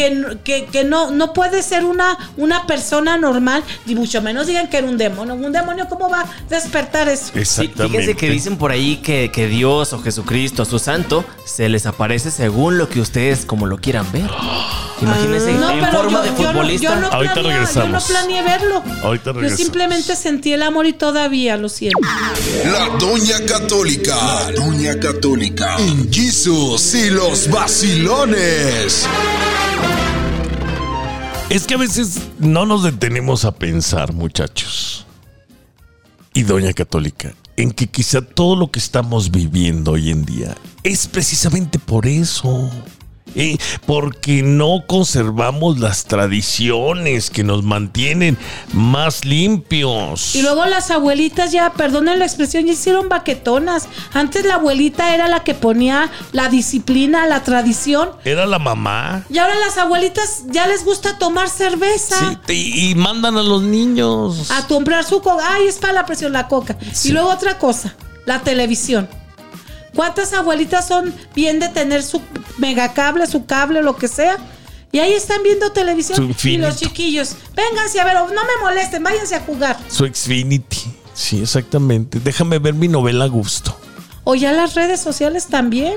[0.01, 4.47] Que, no- que, que no, no puede ser una, una persona normal, ni mucho menos
[4.47, 5.35] digan que era un demonio.
[5.35, 7.27] Un demonio, ¿cómo va a despertar eso?
[7.35, 7.99] Sí, Exactamente.
[7.99, 12.31] fíjense que dicen por ahí que, que Dios o Jesucristo, su santo, se les aparece
[12.31, 14.31] según lo que ustedes como lo quieran ver.
[15.03, 16.89] Imagínense No, en pero forma yo, de yo no- futbolista.
[16.95, 18.05] yo no, Ahorita planea- yo no regresamos.
[18.05, 18.83] planeé verlo.
[19.03, 19.61] Ahorita yo regresamos.
[19.61, 21.99] simplemente sentí el amor y todavía lo siento.
[22.65, 24.15] La Doña Católica.
[24.17, 25.77] La Doña Católica.
[25.79, 29.07] En Jesus y los vacilones.
[31.51, 35.05] Es que a veces no nos detenemos a pensar, muchachos.
[36.33, 41.09] Y Doña Católica, en que quizá todo lo que estamos viviendo hoy en día es
[41.09, 42.71] precisamente por eso.
[43.35, 43.57] ¿Eh?
[43.87, 48.39] porque no conservamos las tradiciones que nos mantienen
[48.73, 50.35] más limpios.
[50.35, 53.89] Y luego las abuelitas ya, perdonen la expresión, ya hicieron baquetonas.
[54.13, 58.11] Antes la abuelita era la que ponía la disciplina, la tradición.
[58.25, 59.25] Era la mamá.
[59.31, 62.39] Y ahora las abuelitas ya les gusta tomar cerveza.
[62.47, 64.51] Sí, y mandan a los niños.
[64.51, 65.45] A comprar su coca.
[65.53, 66.77] Ay, es para la presión, la coca.
[66.93, 67.09] Sí.
[67.09, 67.95] Y luego otra cosa,
[68.27, 69.09] la televisión.
[69.95, 72.21] ¿Cuántas abuelitas son bien de tener su
[72.59, 74.37] megacable, su cable, lo que sea?
[74.93, 76.35] Y ahí están viendo televisión.
[76.43, 79.79] Y los chiquillos, vénganse a ver, no me molesten, váyanse a jugar.
[79.89, 80.79] Su Xfinity.
[81.15, 82.19] Sí, exactamente.
[82.19, 83.77] Déjame ver mi novela a gusto.
[84.25, 85.95] O ya las redes sociales también.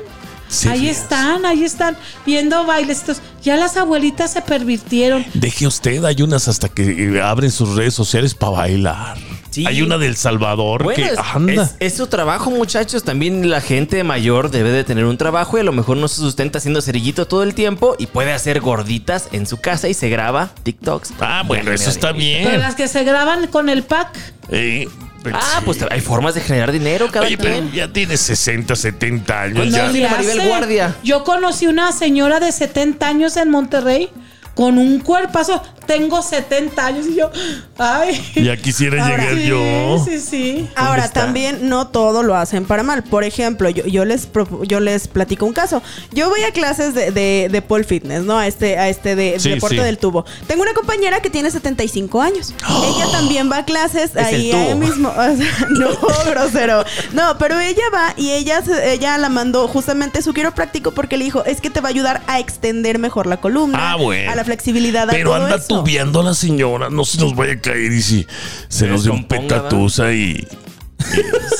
[0.48, 1.02] Sí, ahí fíjate.
[1.02, 3.22] están, ahí están, viendo bailecitos.
[3.42, 5.26] Ya las abuelitas se pervirtieron.
[5.34, 9.18] Deje usted, hay unas hasta que abren sus redes sociales para bailar.
[9.54, 9.66] Sí.
[9.68, 11.64] Hay una del Salvador Bueno, que es, anda.
[11.64, 13.04] es- es su trabajo, muchachos.
[13.04, 16.16] También la gente mayor debe de tener un trabajo y a lo mejor no se
[16.16, 20.10] sustenta haciendo cerillito todo el tiempo y puede hacer gorditas en su casa y se
[20.10, 21.14] graba TikToks.
[21.20, 22.60] ah, bueno, eso está Pero bien.
[22.60, 24.18] las que se graban con el pack.
[24.50, 24.88] Eh,
[25.22, 25.62] pero Ah, sí.
[25.66, 29.58] pues hay formas de generar dinero cada Oye, pero ya tiene 60, 70 años.
[29.58, 29.88] Pues ya.
[29.88, 30.48] no, Maribel.
[30.48, 30.96] Guardia.
[31.04, 34.10] Yo conocí una señora de 70 años en Monterrey
[34.56, 35.62] con un cuerpazo.
[35.86, 37.30] Tengo 70 años y yo,
[37.78, 38.26] ay.
[38.36, 40.06] Ya quisiera Ahora, llegar sí, yo.
[40.06, 40.70] Sí, sí.
[40.76, 41.22] Ahora, está?
[41.26, 43.04] también no todo lo hacen para mal.
[43.04, 44.30] Por ejemplo, yo, yo les
[44.66, 45.82] yo les platico un caso.
[46.12, 48.38] Yo voy a clases de, de, de pole fitness, ¿no?
[48.38, 49.82] A este, a este de Sí, deporte sí.
[49.82, 50.24] del tubo.
[50.48, 52.54] Tengo una compañera que tiene 75 años.
[52.62, 55.10] Ella también va a clases Es ahí, ahí mismo.
[55.10, 55.90] O sea, no,
[56.32, 56.86] grosero.
[57.12, 61.44] No, pero ella va y ella, ella la mandó justamente su quiropráctico porque le dijo,
[61.44, 63.92] es que te va a ayudar a extender mejor la columna.
[63.92, 64.32] Ah, bueno.
[64.32, 65.10] A la flexibilidad.
[65.10, 65.80] a Pero todo anda eso.
[65.80, 68.28] tubeando a la señora, no se nos vaya a caer y si
[68.68, 70.46] se nos dé un petatusa y.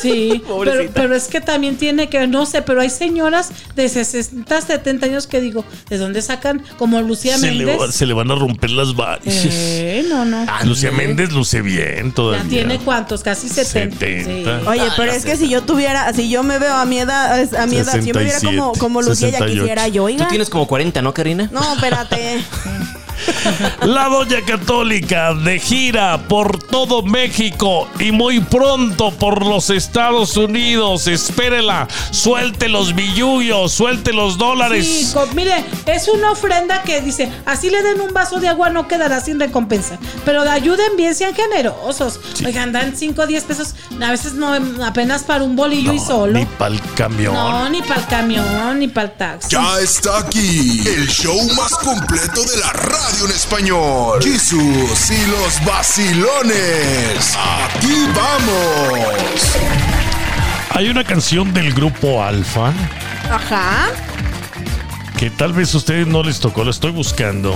[0.02, 4.62] Sí, pero, pero es que también tiene que, no sé, pero hay señoras de 60,
[4.62, 6.64] 70 años que digo, ¿de dónde sacan?
[6.78, 7.94] Como Lucía Se le, Méndez.
[7.94, 9.54] se le van a romper las varices.
[9.54, 10.46] Eh, no, no.
[10.66, 12.44] Lucía Méndez luce bien todavía.
[12.44, 13.98] Ya tiene cuántos, casi 70.
[13.98, 14.60] 70.
[14.62, 14.66] Sí.
[14.68, 17.34] Oye, Ah, pero es que si yo tuviera, si yo me veo a mi edad,
[17.58, 19.62] a mi edad, si yo me viera como, 67, como Lucía, ya 68.
[19.62, 20.24] quisiera yo, oiga.
[20.26, 21.50] Tú tienes como 40, ¿no, Karina?
[21.52, 22.44] No, espérate.
[23.82, 31.08] La Doña Católica de gira por todo México y muy pronto por los Estados Unidos.
[31.08, 35.12] Espérela, suelte los billullos, suelte los Sí, dólares.
[35.14, 38.88] co- mire, es una ofrenda que dice, así le den un vaso de agua, no
[38.88, 39.98] quedará sin recompensa.
[40.26, 42.20] Pero ayuden bien, sean generosos.
[42.46, 44.54] Oigan, dan 5 o 10 pesos, a veces no,
[44.86, 46.34] apenas para un bolillo y solo.
[46.40, 47.34] Ni para el camión.
[47.34, 49.50] No, ni para el camión, ni para el taxi.
[49.50, 54.22] Ya está aquí el show más completo de la radio español.
[54.24, 57.36] Jesús y los vacilones.
[57.66, 59.58] Aquí vamos.
[60.72, 62.74] Hay una canción del grupo Alfa
[63.30, 63.90] Ajá.
[65.20, 67.56] que tal vez a ustedes no les tocó, la estoy buscando.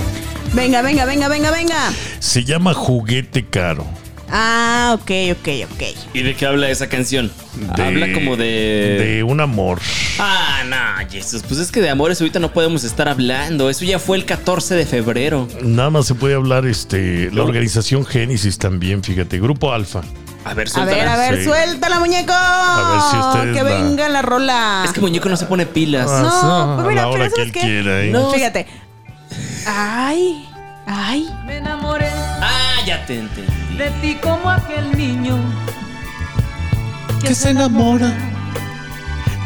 [0.52, 1.90] Venga, venga, venga, venga, venga.
[2.20, 3.84] Se llama Juguete Caro.
[4.30, 5.82] Ah, ok, ok, ok.
[6.14, 7.30] ¿Y de qué habla esa canción?
[7.76, 8.98] De- habla como de...
[9.16, 9.80] De un amor.
[10.18, 11.42] Ah, no, Jesús.
[11.48, 13.70] Pues es que de amores ahorita no podemos estar hablando.
[13.70, 15.48] Eso ya fue el 14 de febrero.
[15.62, 20.02] Nada más se puede hablar este la organización Génesis también, fíjate, Grupo Alfa.
[20.44, 20.96] A ver, A suéltala.
[20.96, 21.44] ver, a ver, Sí.
[21.44, 22.32] suéltala, muñeco.
[22.32, 24.82] ver si ustedes Que la- venga la rola.
[24.84, 26.06] Es que Muñeco no se pone pilas.
[26.08, 27.60] Ah, No, pues a mira, la pero hora que ¿sabes él qué?
[27.60, 28.10] quiera, ¿eh?
[28.10, 28.30] No.
[28.30, 28.66] Fíjate.
[29.66, 30.47] Ay,
[30.88, 31.28] ay.
[31.46, 32.08] Me enamoré
[32.40, 33.76] Ah, ya te entendí.
[33.76, 35.36] de ti como aquel niño
[37.22, 38.12] Que se enamora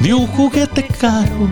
[0.00, 1.48] de un juguete caro.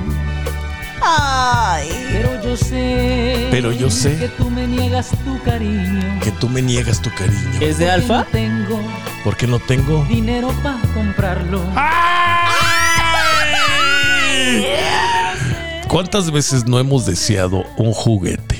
[1.03, 1.88] Ay.
[2.12, 4.18] Pero yo sé Pero yo sé.
[4.18, 7.59] que tú me niegas tu cariño Que tú me niegas tu cariño.
[7.61, 8.18] ¿Es de Alfa?
[8.18, 8.81] No tengo
[9.24, 10.05] Porque no tengo.
[10.07, 11.62] dinero para comprarlo
[15.88, 18.60] ¿Cuántas veces no hemos deseado un juguete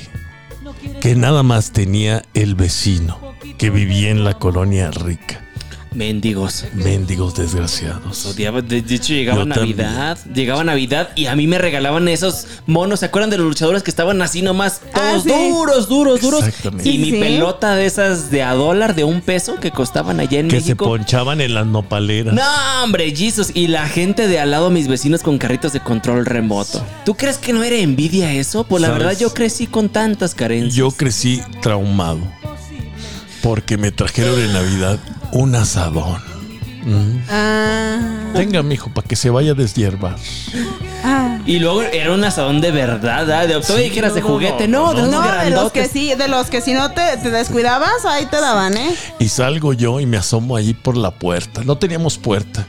[1.01, 3.17] que nada más tenía el vecino
[3.57, 5.50] que vivía en la colonia rica?
[5.93, 6.63] Mendigos.
[6.73, 8.25] Mendigos desgraciados.
[8.25, 12.47] Odiaba, de, de hecho llegaba Yo Navidad, llegaba Navidad y a mí me regalaban esos
[12.65, 14.79] monos, ¿se acuerdan de los luchadores que estaban así nomás?
[14.93, 15.49] Ah, Todos sí.
[15.49, 16.43] duros, duros, duros.
[16.47, 16.87] Exactamente.
[16.89, 17.17] Y Sí, mi sí.
[17.19, 20.67] pelota de esas de a dólar de un peso que costaban allá en Que se
[20.67, 20.85] México.
[20.85, 22.33] ponchaban en las nopaleras.
[22.33, 23.51] No, hombre, Jesus.
[23.53, 26.81] Y la gente de al lado, mis vecinos con carritos de control remoto.
[27.03, 28.63] ¿Tú crees que no era envidia eso?
[28.63, 29.03] Pues la ¿Sabes?
[29.03, 30.73] verdad yo crecí con tantas carencias.
[30.73, 32.19] Yo crecí traumado
[33.43, 34.99] porque me trajeron de Navidad
[35.31, 36.21] un asadón.
[36.83, 37.17] Mm.
[37.29, 38.31] Ah.
[38.33, 40.15] Tenga, mijo, para que se vaya a deshiervar.
[41.03, 41.39] ah.
[41.45, 43.47] Y luego era un asadón de verdad, ¿ah?
[43.47, 46.13] De, todavía dijeras de no, no, juguete, no, no, de no, de los que sí,
[46.15, 48.95] de los que si no te, te descuidabas, ahí te daban, ¿eh?
[49.19, 51.63] Y salgo yo y me asomo allí por la puerta.
[51.63, 52.65] No teníamos puerta.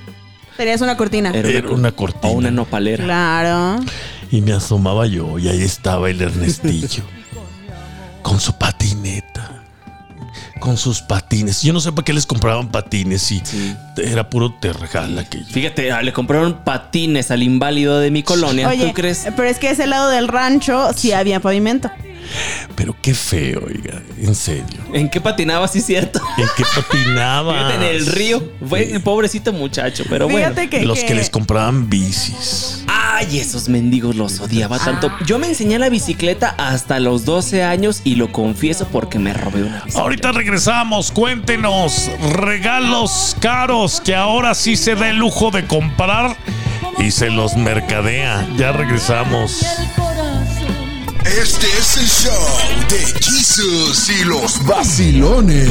[0.57, 1.31] Tenías una cortina.
[1.35, 2.33] Era Era una O cortina.
[2.35, 3.05] una nopalera.
[3.05, 3.83] Claro.
[4.31, 7.03] Y me asomaba yo y ahí estaba el Ernestillo.
[8.23, 9.62] con su patineta.
[10.63, 11.61] Con sus patines.
[11.63, 13.43] Yo no sé para qué les compraban patines y
[13.97, 15.45] era puro terral aquello.
[15.51, 18.69] Fíjate, ah, le compraron patines al inválido de mi colonia.
[18.69, 19.27] Oye, ¿Tú crees?
[19.35, 21.91] pero es que ese lado del rancho sí había pavimento.
[22.77, 24.79] Pero qué feo, oiga, en serio.
[24.95, 26.21] ¿En qué patinaba, sí, cierto?
[26.39, 27.75] ¿En qué patinaba?
[27.75, 28.43] En el río.
[28.67, 30.71] Fue el pobrecito muchacho, pero Fíjate bueno.
[30.71, 32.85] que, Los que que- les compraban bicis.
[33.15, 35.13] Ay, esos mendigos los odiaba tanto.
[35.27, 39.65] Yo me enseñé la bicicleta hasta los 12 años y lo confieso porque me robé
[39.65, 40.01] una bicicleta.
[40.01, 46.39] Ahorita regresamos, cuéntenos regalos caros que ahora sí se da el lujo de comprar
[46.99, 48.49] y se los mercadea.
[48.57, 49.61] Ya regresamos.
[51.27, 52.49] Este es el show
[52.89, 55.69] de Jesus y los vacilones.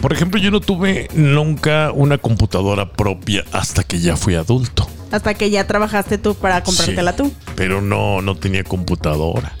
[0.00, 4.88] Por ejemplo, yo no tuve nunca una computadora propia hasta que ya fui adulto.
[5.10, 7.32] Hasta que ya trabajaste tú para comprártela Sí, tú.
[7.54, 9.52] Pero no, no tenía computadora.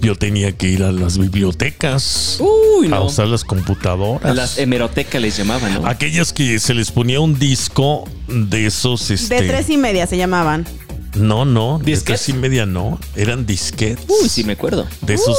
[0.00, 3.04] Yo tenía que ir a las bibliotecas Uy, a no.
[3.04, 4.34] usar las computadoras.
[4.34, 5.86] Las hemerotecas les llamaban, ¿no?
[5.86, 9.40] Aquellas que se les ponía un disco de esos, este.
[9.42, 10.66] De tres y media se llamaban.
[11.14, 12.24] No, no, de ¿Disquetes?
[12.24, 12.98] tres y media no.
[13.16, 14.04] Eran disquetes.
[14.08, 14.86] Uy, sí me acuerdo.
[15.02, 15.36] De esos.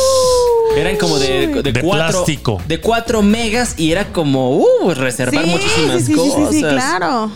[0.78, 2.62] Eran como de, de, De cuatro, plástico.
[2.68, 6.50] De 4 megas y era como uh, reservar Sí, muchísimas sí, sí, sí, cosas.
[6.50, 7.32] sí, sí, claro.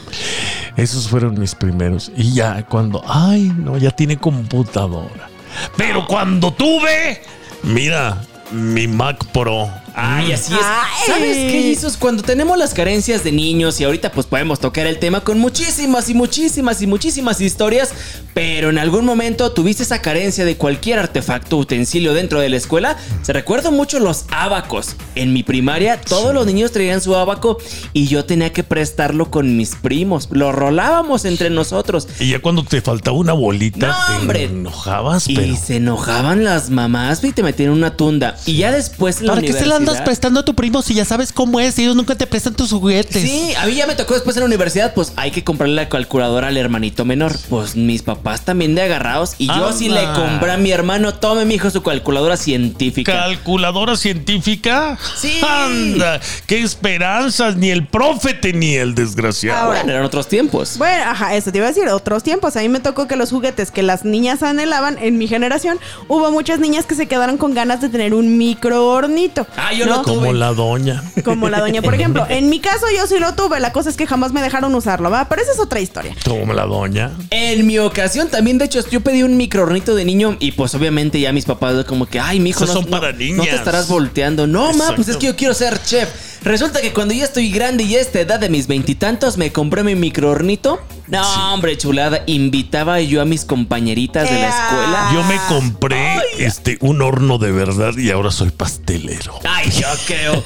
[0.75, 2.11] Esos fueron mis primeros.
[2.15, 3.01] Y ya cuando.
[3.07, 5.29] Ay, no, ya tiene computadora.
[5.75, 7.21] Pero cuando tuve.
[7.63, 8.21] Mira,
[8.51, 9.69] mi Mac Pro.
[10.00, 10.60] Ay, así es.
[10.62, 11.08] Ay.
[11.08, 11.98] ¿Sabes qué, Jesus?
[11.98, 16.08] Cuando tenemos las carencias de niños y ahorita pues podemos tocar el tema con muchísimas
[16.10, 17.89] y muchísimas y muchísimas historias,
[18.36, 22.95] pero en algún momento tuviste esa carencia de cualquier artefacto, utensilio dentro de la escuela,
[23.24, 24.95] se recuerdo mucho los abacos.
[25.16, 27.58] En mi primaria todos los niños traían su abaco
[27.93, 30.30] y yo tenía que prestarlo con mis primos.
[30.32, 32.08] Lo rolábamos entre nosotros.
[32.20, 34.43] Y ya cuando te faltaba una bolita, No, te hombre.
[34.43, 35.56] enojabas, Y pero.
[35.56, 38.38] se enojaban las mamás y te metían en una tunda.
[38.45, 40.93] Y ya después en la ¿Para qué se la andas prestando a tu primo si
[40.93, 41.77] ya sabes cómo es?
[41.79, 43.21] Ellos nunca te prestan tus juguetes.
[43.21, 45.89] Sí, a mí ya me tocó después en la universidad, pues hay que comprarle la
[45.89, 47.33] calculadora al hermanito menor.
[47.49, 49.35] Pues mis papás también de agarrados.
[49.38, 50.13] Y yo sí le Anda.
[50.13, 53.11] compré a mi hermano, tome mi hijo su calculadora científica.
[53.13, 54.97] ¿Calculadora científica?
[55.17, 55.39] Sí.
[55.47, 59.57] Anda, qué esperanzas, ni el profe tenía el desgraciado.
[59.59, 59.79] Ahora.
[59.79, 60.77] bueno, eran otros tiempos.
[60.77, 62.55] Bueno, ajá, eso te iba a decir, otros tiempos.
[62.55, 66.31] A mí me tocó que los juguetes que las niñas anhelaban en mi generación, hubo
[66.31, 69.47] muchas niñas que se quedaron con ganas de tener un microhornito.
[69.57, 69.97] Ah, yo ¿no?
[69.97, 70.15] lo tuve.
[70.15, 71.03] Como la doña.
[71.23, 72.25] Como la doña, por ejemplo.
[72.38, 75.09] En mi caso yo sí lo tuve, la cosa es que jamás me dejaron usarlo,
[75.09, 75.28] ¿va?
[75.30, 76.15] Pero esa es otra historia.
[76.25, 77.11] Como la doña.
[77.30, 81.19] En mi ocasión también, de hecho, yo pedí un microornito de niño y pues obviamente
[81.19, 83.47] ya mis papás como que, ay, mi hijo, Esos no, son no- para no niñas.
[83.49, 84.47] te estarás volteando.
[84.47, 86.09] No, ma, pues es que yo quiero ser chef.
[86.48, 89.84] Resulta que cuando ya estoy grande y a esta edad de mis veintitantos me compré
[89.84, 90.80] mi microornito.
[91.08, 92.24] No, hombre, chulada.
[92.26, 95.10] Invitaba yo a mis compañeritas de la escuela.
[95.14, 99.34] Yo me compré este un horno de verdad y ahora soy pastelero.
[99.43, 100.41] Ay, yo creo.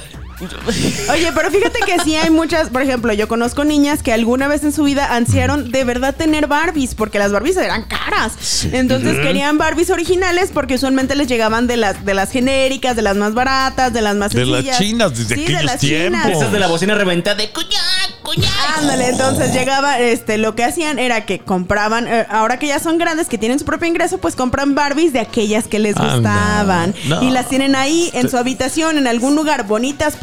[1.10, 4.62] Oye, pero fíjate que sí hay muchas, por ejemplo, yo conozco niñas que alguna vez
[4.64, 8.32] en su vida ansiaron de verdad tener Barbies, porque las Barbies eran caras.
[8.40, 8.70] Sí.
[8.72, 13.16] Entonces querían Barbies originales porque usualmente les llegaban de las, de las genéricas, de las
[13.16, 14.78] más baratas, de las más De las sencillas.
[14.78, 16.20] chinas, desde Sí, aquellos de las tiempos.
[16.22, 16.36] chinas.
[16.38, 18.50] Esas de la bocina reventada de cuñac, cuñac.
[18.78, 22.98] Ándale, entonces llegaba, este, lo que hacían era que compraban, eh, ahora que ya son
[22.98, 26.94] grandes, que tienen su propio ingreso, pues compran Barbies de aquellas que les Anda, gustaban.
[27.06, 27.22] no.
[27.22, 30.16] Y las tienen ahí en su habitación, en algún lugar, bonitas,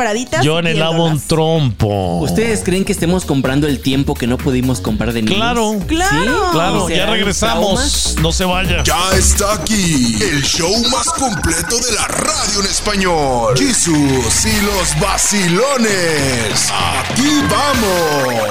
[0.44, 1.28] Yo anhelaba un viéndolas.
[1.28, 2.20] trompo.
[2.20, 5.38] ¿Ustedes creen que estemos comprando el tiempo que no pudimos comprar de niños?
[5.38, 5.78] Claro.
[5.88, 6.50] Claro.
[6.52, 8.16] Claro, ¿Y ya regresamos.
[8.22, 8.84] No se vaya.
[8.84, 13.58] Ya está aquí el show más completo de la radio en español.
[13.58, 16.72] Jesús y los vacilones.
[17.00, 18.50] Aquí vamos.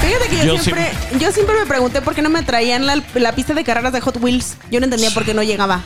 [0.00, 3.02] Fíjate que yo, Yo siempre, yo siempre me pregunté por qué no me traían la,
[3.14, 4.56] la pista de carreras de Hot Wheels.
[4.70, 5.82] Yo no entendía por qué no llegaba.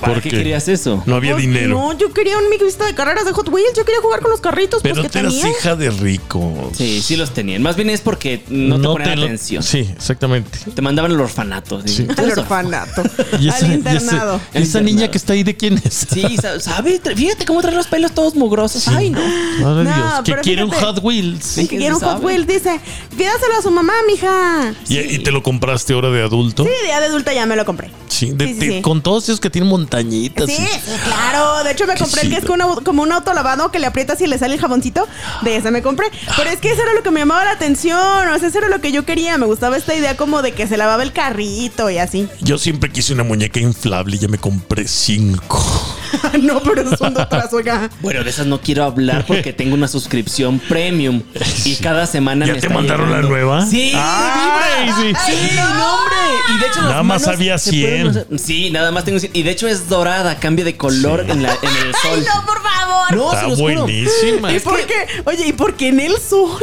[0.00, 0.36] ¿Para ¿Por qué qué?
[0.38, 1.02] querías eso?
[1.06, 1.68] No había Pues, dinero.
[1.76, 3.72] No, yo quería un mi pista de carreras de Hot Wheels.
[3.76, 5.50] Yo quería jugar con los carritos, Pero pues que tú eras tenía.
[5.58, 6.70] hija de rico.
[6.76, 7.62] Sí, sí los tenían.
[7.62, 9.62] Más bien es porque no te ponían lo- atención.
[9.62, 10.58] Sí, exactamente.
[10.74, 11.82] Te mandaban al orfanato.
[11.86, 12.06] Sí.
[12.16, 13.02] Al orfanato.
[13.40, 14.36] Y esa, al y internado.
[14.36, 14.84] y esa Internado.
[14.84, 16.06] niña que está ahí, ¿de quién es?
[16.12, 18.86] Sí, sa- sabe, Tra- fíjate cómo trae los pelos todos mugrosos.
[18.88, 19.20] Ay, no.
[19.20, 20.86] Madre No, Dios, que pero quiere un fíjate.
[20.86, 21.52] Hot Wheels.
[21.54, 22.22] Que quiere un ¿Quién Hot?
[22.24, 22.46] Wheels.
[22.46, 22.80] Dice,
[23.16, 24.74] pídaselo a su mamá, mija.
[24.88, 26.64] ¿Y, y te lo compraste ahora de adulto?
[26.64, 27.90] Sí, día de adulta ya me lo compré.
[28.08, 28.82] Sí, de- Sí, sí, sí.
[28.82, 30.46] con todos esos que tienen montañitas.
[30.46, 30.66] Sí,
[31.04, 31.64] claro.
[31.64, 34.26] De hecho, me compré el que es como un auto lavado que le aprietas y
[34.26, 35.06] le sale el jaboncito.
[35.42, 36.06] De ese me compré.
[36.36, 38.28] Pero es que eso era lo que me llamaba la atención.
[38.28, 39.38] O sea, eso era lo que yo quería.
[39.38, 42.28] Me gustaba esta idea como de que se lavaba el carrito y así.
[42.40, 45.64] Yo siempre quise una muñeca inflable y ya me compré cinco.
[46.42, 47.90] no, pero es un dotazo, oiga.
[48.00, 51.22] Bueno, de esas no quiero hablar porque tengo una suscripción premium
[51.64, 53.66] y cada semana ¿Ya me te está mandaron la nueva?
[53.66, 55.12] Sí, Ay, sí.
[55.26, 56.16] Sí, no, hombre.
[56.54, 58.26] Y de hecho las Nada más manos había se pueden 100.
[58.30, 59.32] usar- Sí, nada más tengo 100.
[59.34, 62.24] Y de hecho es dorada, cambia de color en, la- en el sol.
[62.34, 63.12] No, por favor.
[63.16, 63.82] No, se Está los juro.
[63.82, 64.52] buenísima.
[64.52, 64.94] ¿Y por qué?
[65.24, 66.60] Oye, ¿y por qué en el sol?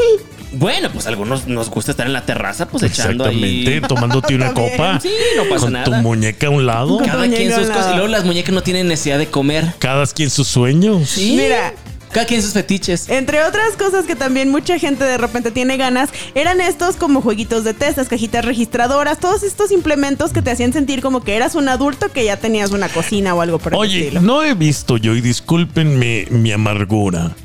[0.51, 3.81] Bueno, pues a algunos nos gusta estar en la terraza, pues echando Exactamente, ahí.
[3.81, 4.99] tomándote una copa.
[4.99, 6.01] Sí, no pasa con tu nada.
[6.01, 6.97] muñeca a un lado.
[6.97, 7.91] Con- Cada quien sus cosas.
[7.91, 9.65] Y luego las muñecas no tienen necesidad de comer.
[9.79, 11.09] Cada quien sus sueños.
[11.09, 11.35] Sí.
[11.37, 11.73] Mira.
[12.11, 13.07] Cada quien sus fetiches.
[13.09, 17.63] Entre otras cosas que también mucha gente de repente tiene ganas, eran estos como jueguitos
[17.63, 21.69] de testas, cajitas registradoras, todos estos implementos que te hacían sentir como que eras un
[21.69, 24.21] adulto que ya tenías una cocina o algo por el Oye, estilo.
[24.23, 27.35] no he visto yo, y discúlpenme mi amargura,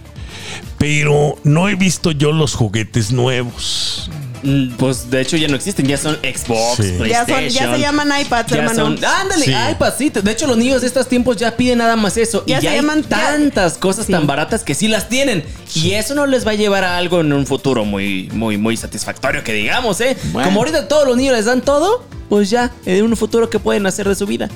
[0.78, 4.10] pero no he visto yo los juguetes nuevos.
[4.42, 6.92] Mm, Pues de hecho ya no existen, ya son Xbox, Sí.
[7.08, 7.50] Ya, PlayStation.
[7.50, 8.74] son, ya se llaman iPads, Ya hermano.
[8.76, 9.52] son, ándale, Sí.
[9.70, 10.10] iPads, sí.
[10.10, 12.44] De hecho, los niños de estos tiempos ya piden nada más eso.
[12.46, 14.12] Ya y se ya hay llaman- ya- tantas cosas Sí.
[14.12, 15.44] tan baratas que sí las tienen.
[15.74, 18.76] Y eso no les va a llevar a algo en un futuro muy, muy, muy
[18.76, 20.14] satisfactorio, que digamos, ¿eh?
[20.32, 20.48] Bueno.
[20.48, 23.86] Como ahorita todos los niños les dan todo, pues ya, en un futuro, ¿qué pueden
[23.86, 24.50] hacer de su vida?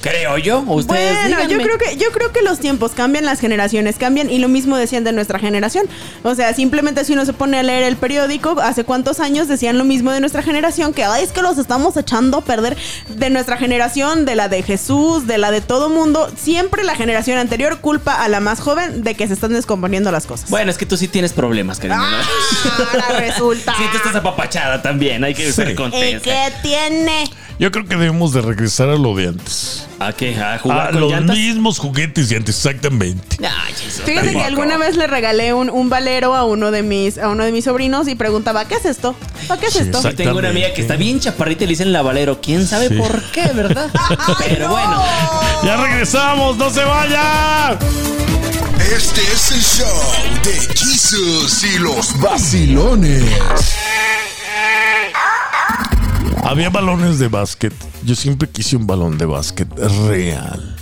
[0.00, 0.60] Creo yo.
[0.68, 4.30] ¿O ustedes Bueno, yo creo que yo creo que los tiempos cambian, las generaciones cambian
[4.30, 5.86] y lo mismo decían de nuestra generación.
[6.22, 9.76] O sea, simplemente si uno se pone a leer el periódico, hace cuántos años decían
[9.76, 12.76] lo mismo de nuestra generación, que "Ay, es que los estamos echando a perder
[13.08, 16.30] de nuestra generación, de la de Jesús, de la de todo mundo.
[16.36, 20.26] Siempre la generación anterior culpa a la más joven de que se están descomponiendo las
[20.26, 20.48] cosas.
[20.48, 21.98] Bueno, es que tú sí tienes problemas, cariño.
[22.00, 22.06] ¿no?
[23.02, 23.74] Ahora resulta.
[23.76, 25.24] Sí, tú estás apapachada también.
[25.24, 25.74] Hay que ser Sí.
[25.74, 26.18] contenta.
[26.18, 27.24] ¿Y qué tiene?
[27.58, 29.87] Yo creo que debemos de regresar a lo de antes.
[30.00, 30.36] ¿A qué?
[30.40, 31.36] ¿A jugar A con los llantas?
[31.36, 33.36] mismos juguetes de antes, exactamente.
[33.40, 37.18] Ay, eso Fíjate que alguna vez le regalé un, un valero a uno de mis
[37.18, 39.16] a uno de mis sobrinos y preguntaba, ¿qué es esto?
[39.48, 40.00] ¿Para qué es Sí, esto?
[40.14, 42.40] Tengo una amiga que está bien chaparrita y le dicen la Valero.
[42.40, 42.94] ¿Quién sabe Sí.
[42.94, 43.90] por qué, verdad?
[44.48, 45.02] Pero bueno.
[45.64, 47.76] Ya regresamos, no se vayan.
[48.96, 50.02] Este es el show
[50.44, 53.24] de Jesus y los vacilones.
[56.44, 57.72] Había balones de básquet.
[58.04, 59.68] Yo siempre quise un balón de básquet
[60.08, 60.74] real.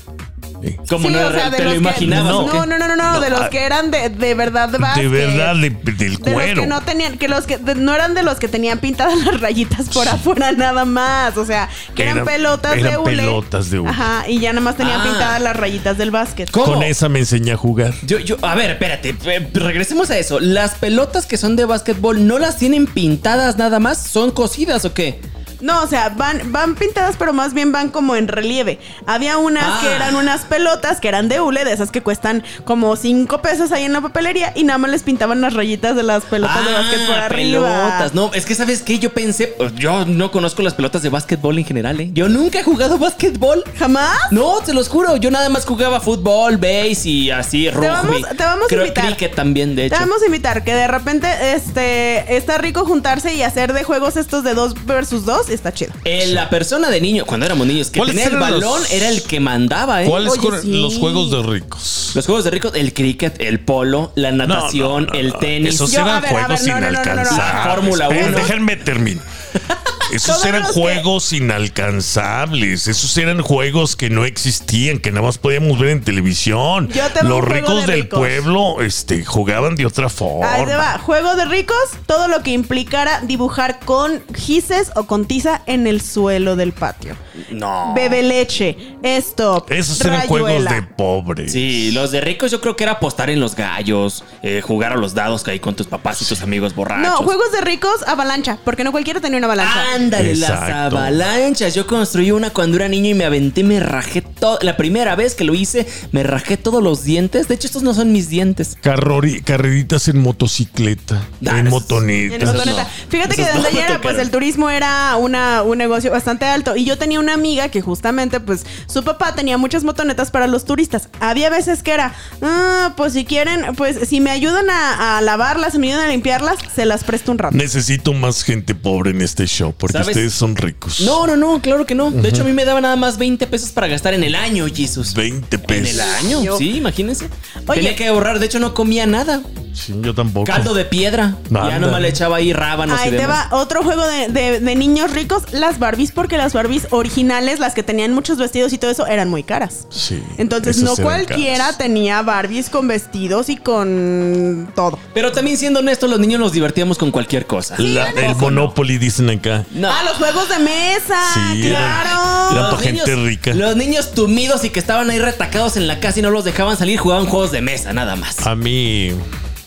[0.62, 0.74] Sí.
[0.88, 2.32] Como Sí, no o sea, de te lo imaginabas.
[2.32, 2.56] No, ¿o qué?
[2.66, 5.02] no, no, no, no, de los ah, que eran de, de verdad de básquet.
[5.02, 6.62] De verdad, de- del De los cuero.
[6.62, 9.40] que no tenían, que los que de- no eran de los que tenían pintadas las
[9.40, 11.36] rayitas por afuera nada más.
[11.36, 13.16] O sea, que eran, Eran- pelotas de eran hule.
[13.16, 13.90] pelotas de hule.
[13.90, 15.04] Ajá, y ya nada más tenían Ah.
[15.04, 16.50] pintadas las rayitas del básquet.
[16.50, 16.72] ¿Cómo?
[16.72, 17.92] Con esa me enseñé a jugar.
[18.06, 20.40] Yo, yo, a ver, espérate, eh, regresemos a eso.
[20.40, 23.98] ¿Las pelotas que son de básquetbol no las tienen pintadas nada más?
[23.98, 25.20] ¿Son cosidas o qué?
[25.60, 28.78] No, o sea, van, van pintadas, pero más bien van como en relieve.
[29.06, 29.78] Había unas Ah.
[29.82, 33.72] que eran unas pelotas que eran de hule, de esas que cuestan como 5 pesos
[33.72, 36.72] ahí en la papelería, y nada más les pintaban las rayitas de las pelotas de
[36.72, 37.68] básquet por arriba.
[37.70, 38.14] Ah, pelotas.
[38.14, 38.98] No, es que ¿sabes qué?
[38.98, 42.10] Yo pensé, yo no conozco las pelotas de básquetbol en general, ¿eh?
[42.12, 43.64] Yo nunca he jugado básquetbol.
[43.78, 44.16] ¿Jamás?
[44.30, 47.86] No, te los juro, yo nada más jugaba fútbol, base y así, rugby.
[47.88, 49.06] vamos- te vamos a Creo invitar.
[49.06, 50.04] cricket también, de Te hecho.
[50.04, 54.44] vamos a invitar que de repente este está rico juntarse y hacer de juegos estos
[54.44, 55.92] de dos versus dos, está chido.
[56.04, 59.08] Eh, la persona de niño, cuando éramos niños, que ¿Cuáles tenía el balón los- era
[59.08, 60.06] el que mandaba, ¿eh?
[60.08, 60.80] ¿Cuáles fueron sí.
[60.80, 62.12] los juegos de ricos?
[62.14, 65.74] Los juegos de ricos, el cricket, el polo, la natación, no, no, el tenis.
[65.74, 67.36] Esos Yo, eran ver, a ver, juegos inalcanzables.
[67.36, 68.36] La Fórmula Esperen, uno.
[68.38, 69.24] Déjenme terminar.
[70.12, 72.86] Esos Todos eran que- juegos inalcanzables.
[72.86, 76.88] Esos eran juegos que no existían, que nada más podíamos ver en televisión.
[76.88, 78.18] Yo tengo Los un juego ricos de del ricos.
[78.18, 80.52] pueblo este, jugaban de otra forma.
[80.52, 80.98] Ahí va.
[80.98, 81.76] Juego de ricos,
[82.06, 87.16] todo lo que implicara dibujar con gises o con tiza en el suelo del patio.
[87.50, 87.92] No.
[87.94, 91.52] Bebe leche, stop, Esos eran juegos de pobres.
[91.52, 94.96] Sí, los de ricos yo creo que era apostar en los gallos, eh, jugar a
[94.96, 97.02] los dados que hay con tus papás y tus amigos borrachos.
[97.06, 99.95] No, juegos de ricos, avalancha, porque no cualquiera tenía una avalancha.
[99.96, 100.96] Ándale, las Exacto.
[100.98, 101.74] avalanchas.
[101.74, 104.58] Yo construí una cuando era niño y me aventé, me rajé todo.
[104.62, 107.48] La primera vez que lo hice, me rajé todos los dientes.
[107.48, 108.76] De hecho, estos no son mis dientes.
[108.82, 112.34] Carrori- carreritas en motocicleta, Ah, en motoneta.
[112.36, 112.82] En motoneta.
[112.84, 112.88] no.
[113.08, 116.76] Fíjate que desde no ayer, me pues el turismo era una, un negocio bastante alto.
[116.76, 120.64] Y yo tenía una amiga que justamente, pues, su papá tenía muchas motonetas para los
[120.64, 121.08] turistas.
[121.20, 125.72] Había veces que era, ah, pues si quieren, pues si me ayudan a, a lavarlas,
[125.72, 127.56] si me ayudan a limpiarlas, se las presto un rato.
[127.56, 130.16] Necesito más gente pobre en este show, porque ¿Sabes?
[130.16, 131.00] ustedes son ricos.
[131.00, 132.10] No, no, no, claro que no.
[132.10, 134.66] De hecho, a mí me daba nada más 20 pesos para gastar en el año,
[134.72, 135.14] Jesus.
[135.14, 135.94] 20 En pesos.
[135.94, 137.28] el año, Yo- sí, imagínense.
[137.66, 137.80] Oye.
[137.80, 139.42] Tenía que ahorrar, de hecho no comía nada.
[139.76, 140.46] Sí, yo tampoco.
[140.46, 141.36] Caldo de piedra.
[141.48, 141.68] Anda.
[141.68, 143.48] Ya nomás le echaba ahí rábanos Ahí y te demás.
[143.52, 147.74] va otro juego de, de- de niños ricos, las Barbies, porque las Barbies originales, las
[147.74, 149.86] que tenían muchos vestidos y todo eso, eran muy caras.
[149.90, 150.22] Sí.
[150.38, 151.78] Entonces no cualquiera caras.
[151.78, 154.98] tenía Barbies con vestidos y con todo.
[155.12, 157.74] Pero también siendo honestos, los niños nos divertíamos con cualquier cosa.
[157.78, 159.64] La- el Monopoly dicen acá.
[159.72, 159.90] No.
[159.90, 161.20] Ah, los juegos de mesa,
[161.52, 162.50] Sí, claro.
[162.52, 163.52] eran gente rica.
[163.54, 166.76] Los niños tumidos y que estaban ahí retacados en la casa y no los dejaban
[166.78, 168.46] salir, jugaban juegos de mesa, nada más.
[168.46, 169.12] A mí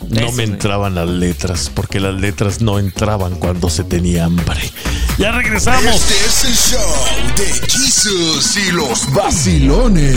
[0.07, 0.47] no Eso, me güey.
[0.53, 4.59] entraban las letras, porque las letras no entraban cuando se tenía hambre.
[5.17, 5.83] Ya regresamos.
[5.95, 6.95] Este es el show
[7.37, 10.15] de Jesus y los vacilones.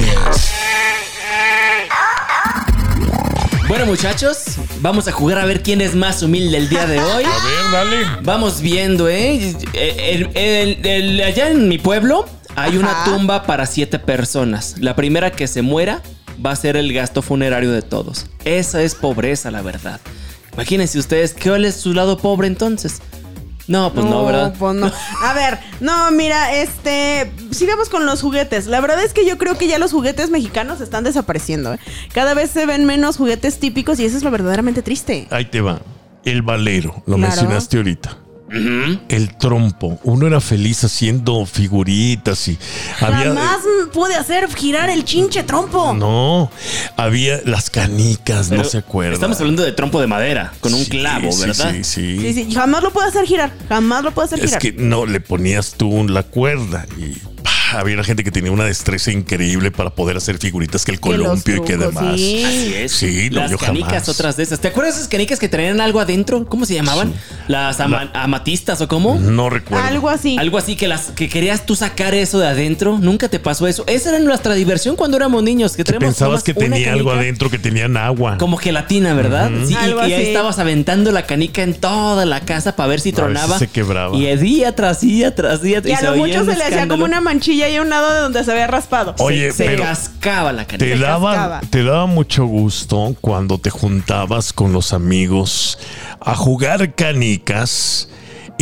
[3.69, 4.39] Bueno, muchachos,
[4.81, 7.25] vamos a jugar a ver quién es más humilde el día de hoy.
[7.25, 8.07] A ver, dale.
[8.23, 9.55] Vamos viendo, ¿eh?
[9.73, 14.75] El- el- el- allá en mi pueblo hay una tumba para siete personas.
[14.79, 16.03] La primera que se muera
[16.45, 18.27] va a ser el gasto funerario de todos.
[18.45, 20.01] Esa es pobreza, la verdad.
[20.55, 23.01] Imagínense ustedes, ¿cuál es su lado pobre entonces?
[23.69, 24.55] No, pues no, ¿verdad?
[24.59, 24.91] pues no.
[25.23, 28.67] A ver, no, mira, este, sigamos con los juguetes.
[28.67, 31.73] La verdad es que yo creo que ya los juguetes mexicanos están desapareciendo.
[31.75, 31.79] ¿eh?
[32.13, 35.29] Cada vez se ven menos juguetes típicos y eso es lo verdaderamente triste.
[35.31, 35.81] Ahí te va.
[36.25, 37.19] El valero, lo Claro.
[37.19, 38.19] mencionaste ahorita.
[39.09, 39.99] El trompo.
[40.05, 42.59] Uno era feliz haciendo figuritas y
[43.01, 43.29] había.
[43.35, 43.59] Jamás
[43.93, 45.95] pude hacer girar el chinche trompo.
[45.95, 46.51] No,
[46.97, 49.15] había las canicas, no se acuerda.
[49.15, 51.73] Estamos hablando de trompo de madera, con un Sí, clavo, sí, ¿verdad?
[51.73, 52.19] Sí, sí.
[52.21, 53.53] Sí, sí, jamás lo puedo hacer girar.
[53.69, 54.61] Jamás lo puedo hacer Es girar.
[54.61, 57.17] que no, le ponías tú la cuerda y
[57.75, 61.61] había gente que tenía una destreza increíble para poder hacer figuritas que el columpio y
[61.63, 62.17] que demás.
[62.17, 62.43] sí.
[62.45, 62.93] Así es.
[62.93, 64.09] Sí, no, las yo canicas, jamás.
[64.09, 64.61] otras de esas.
[64.61, 66.47] ¿Te acuerdas de esas canicas que traían algo adentro?
[66.47, 67.13] ¿Cómo se llamaban?
[67.49, 69.19] Las ama- amatistas o cómo?
[69.19, 69.85] No recuerdo.
[69.87, 70.37] Algo así.
[70.39, 72.99] Algo así que las que querías tú sacar eso de adentro.
[72.99, 73.85] Nunca te pasó eso.
[73.87, 75.77] Esa era nuestra diversión cuando éramos niños.
[75.77, 78.39] Que pensabas que tenía algo adentro, que tenían agua.
[78.39, 79.51] Como gelatina, ¿verdad?
[79.67, 80.23] Sí, y- Algo y, ahí así.
[80.25, 83.59] estabas aventando la canica en toda la casa para ver si A ver si tronaba.
[83.59, 84.17] se quebraba.
[84.17, 85.83] Y día tras día tras día.
[85.85, 88.13] Y a se lo mucho se le hacía como una manchilla y a un lado
[88.13, 89.15] de donde se había raspado.
[89.19, 90.85] Oye, se, se pero cascaba la canica.
[90.85, 95.79] te se daba, te daba mucho gusto cuando te juntabas con los amigos
[96.21, 98.09] a jugar canicas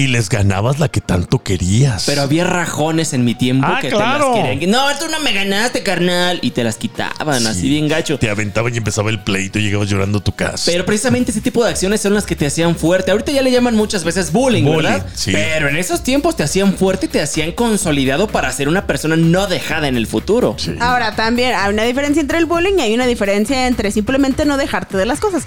[0.00, 2.04] y les ganabas la que tanto querías.
[2.06, 4.32] Pero había rajones en mi tiempo Ah, que claro.
[4.32, 4.70] te las querían.
[4.70, 6.38] No, tú no me ganaste, carnal.
[6.42, 8.18] Y te las quitaban así bien gacho.
[8.18, 10.62] te aventaban y empezaba el pleito y llegabas llorando a tu casa.
[10.70, 13.10] Pero precisamente ese tipo de acciones son las que te hacían fuerte.
[13.10, 15.06] Ahorita ya le llaman muchas veces bullying, Bullying, ¿verdad?
[15.14, 15.32] sí.
[15.32, 19.16] Pero en esos tiempos te hacían fuerte y te hacían consolidado para ser una persona
[19.16, 20.54] no dejada en el futuro.
[20.58, 20.74] Sí.
[20.80, 24.56] Ahora también hay una diferencia entre el bullying y hay una diferencia entre simplemente no
[24.56, 25.44] dejarte de las cosas.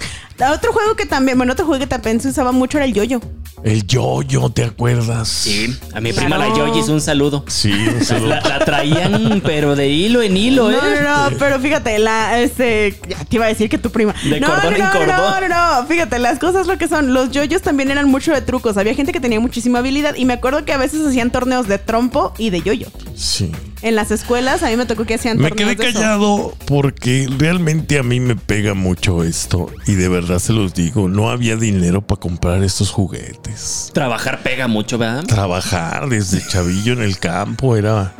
[0.52, 3.20] Otro juego que también, bueno, otro juego que también se usaba mucho era el yoyo.
[3.62, 5.28] El yo-yo, ¿te acuerdas?
[5.28, 6.28] Sí, a mi Claro.
[6.28, 7.44] prima la Yoyis un saludo.
[7.48, 8.28] Sí, un La, saludo.
[8.28, 10.76] la- la traían, pero de hilo en hilo, ¿eh?
[10.80, 14.14] No, no, no, pero fíjate, la, este, ya te iba a decir que tu prima.
[14.24, 15.16] De no, cordón no, en no, cordón.
[15.16, 17.12] no, no, no, fíjate, las cosas lo que son.
[17.14, 18.76] Los yoyos también eran mucho de trucos.
[18.76, 21.78] Había gente que tenía muchísima habilidad y me acuerdo que a veces hacían torneos de
[21.78, 22.88] trompo y de yoyo.
[23.16, 23.50] Sí.
[23.84, 25.92] En las escuelas a mí me tocó que hacían Me quedé de eso.
[25.92, 31.06] callado porque realmente a mí me pega mucho esto y de verdad se los digo,
[31.06, 33.90] no había dinero para comprar estos juguetes.
[33.92, 35.24] Trabajar pega mucho, ¿verdad?
[35.24, 38.14] Trabajar desde chavillo en el campo era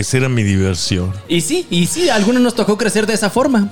[0.00, 1.12] esa era mi diversión.
[1.28, 3.70] Y sí, y sí, a algunos nos tocó crecer de esa forma.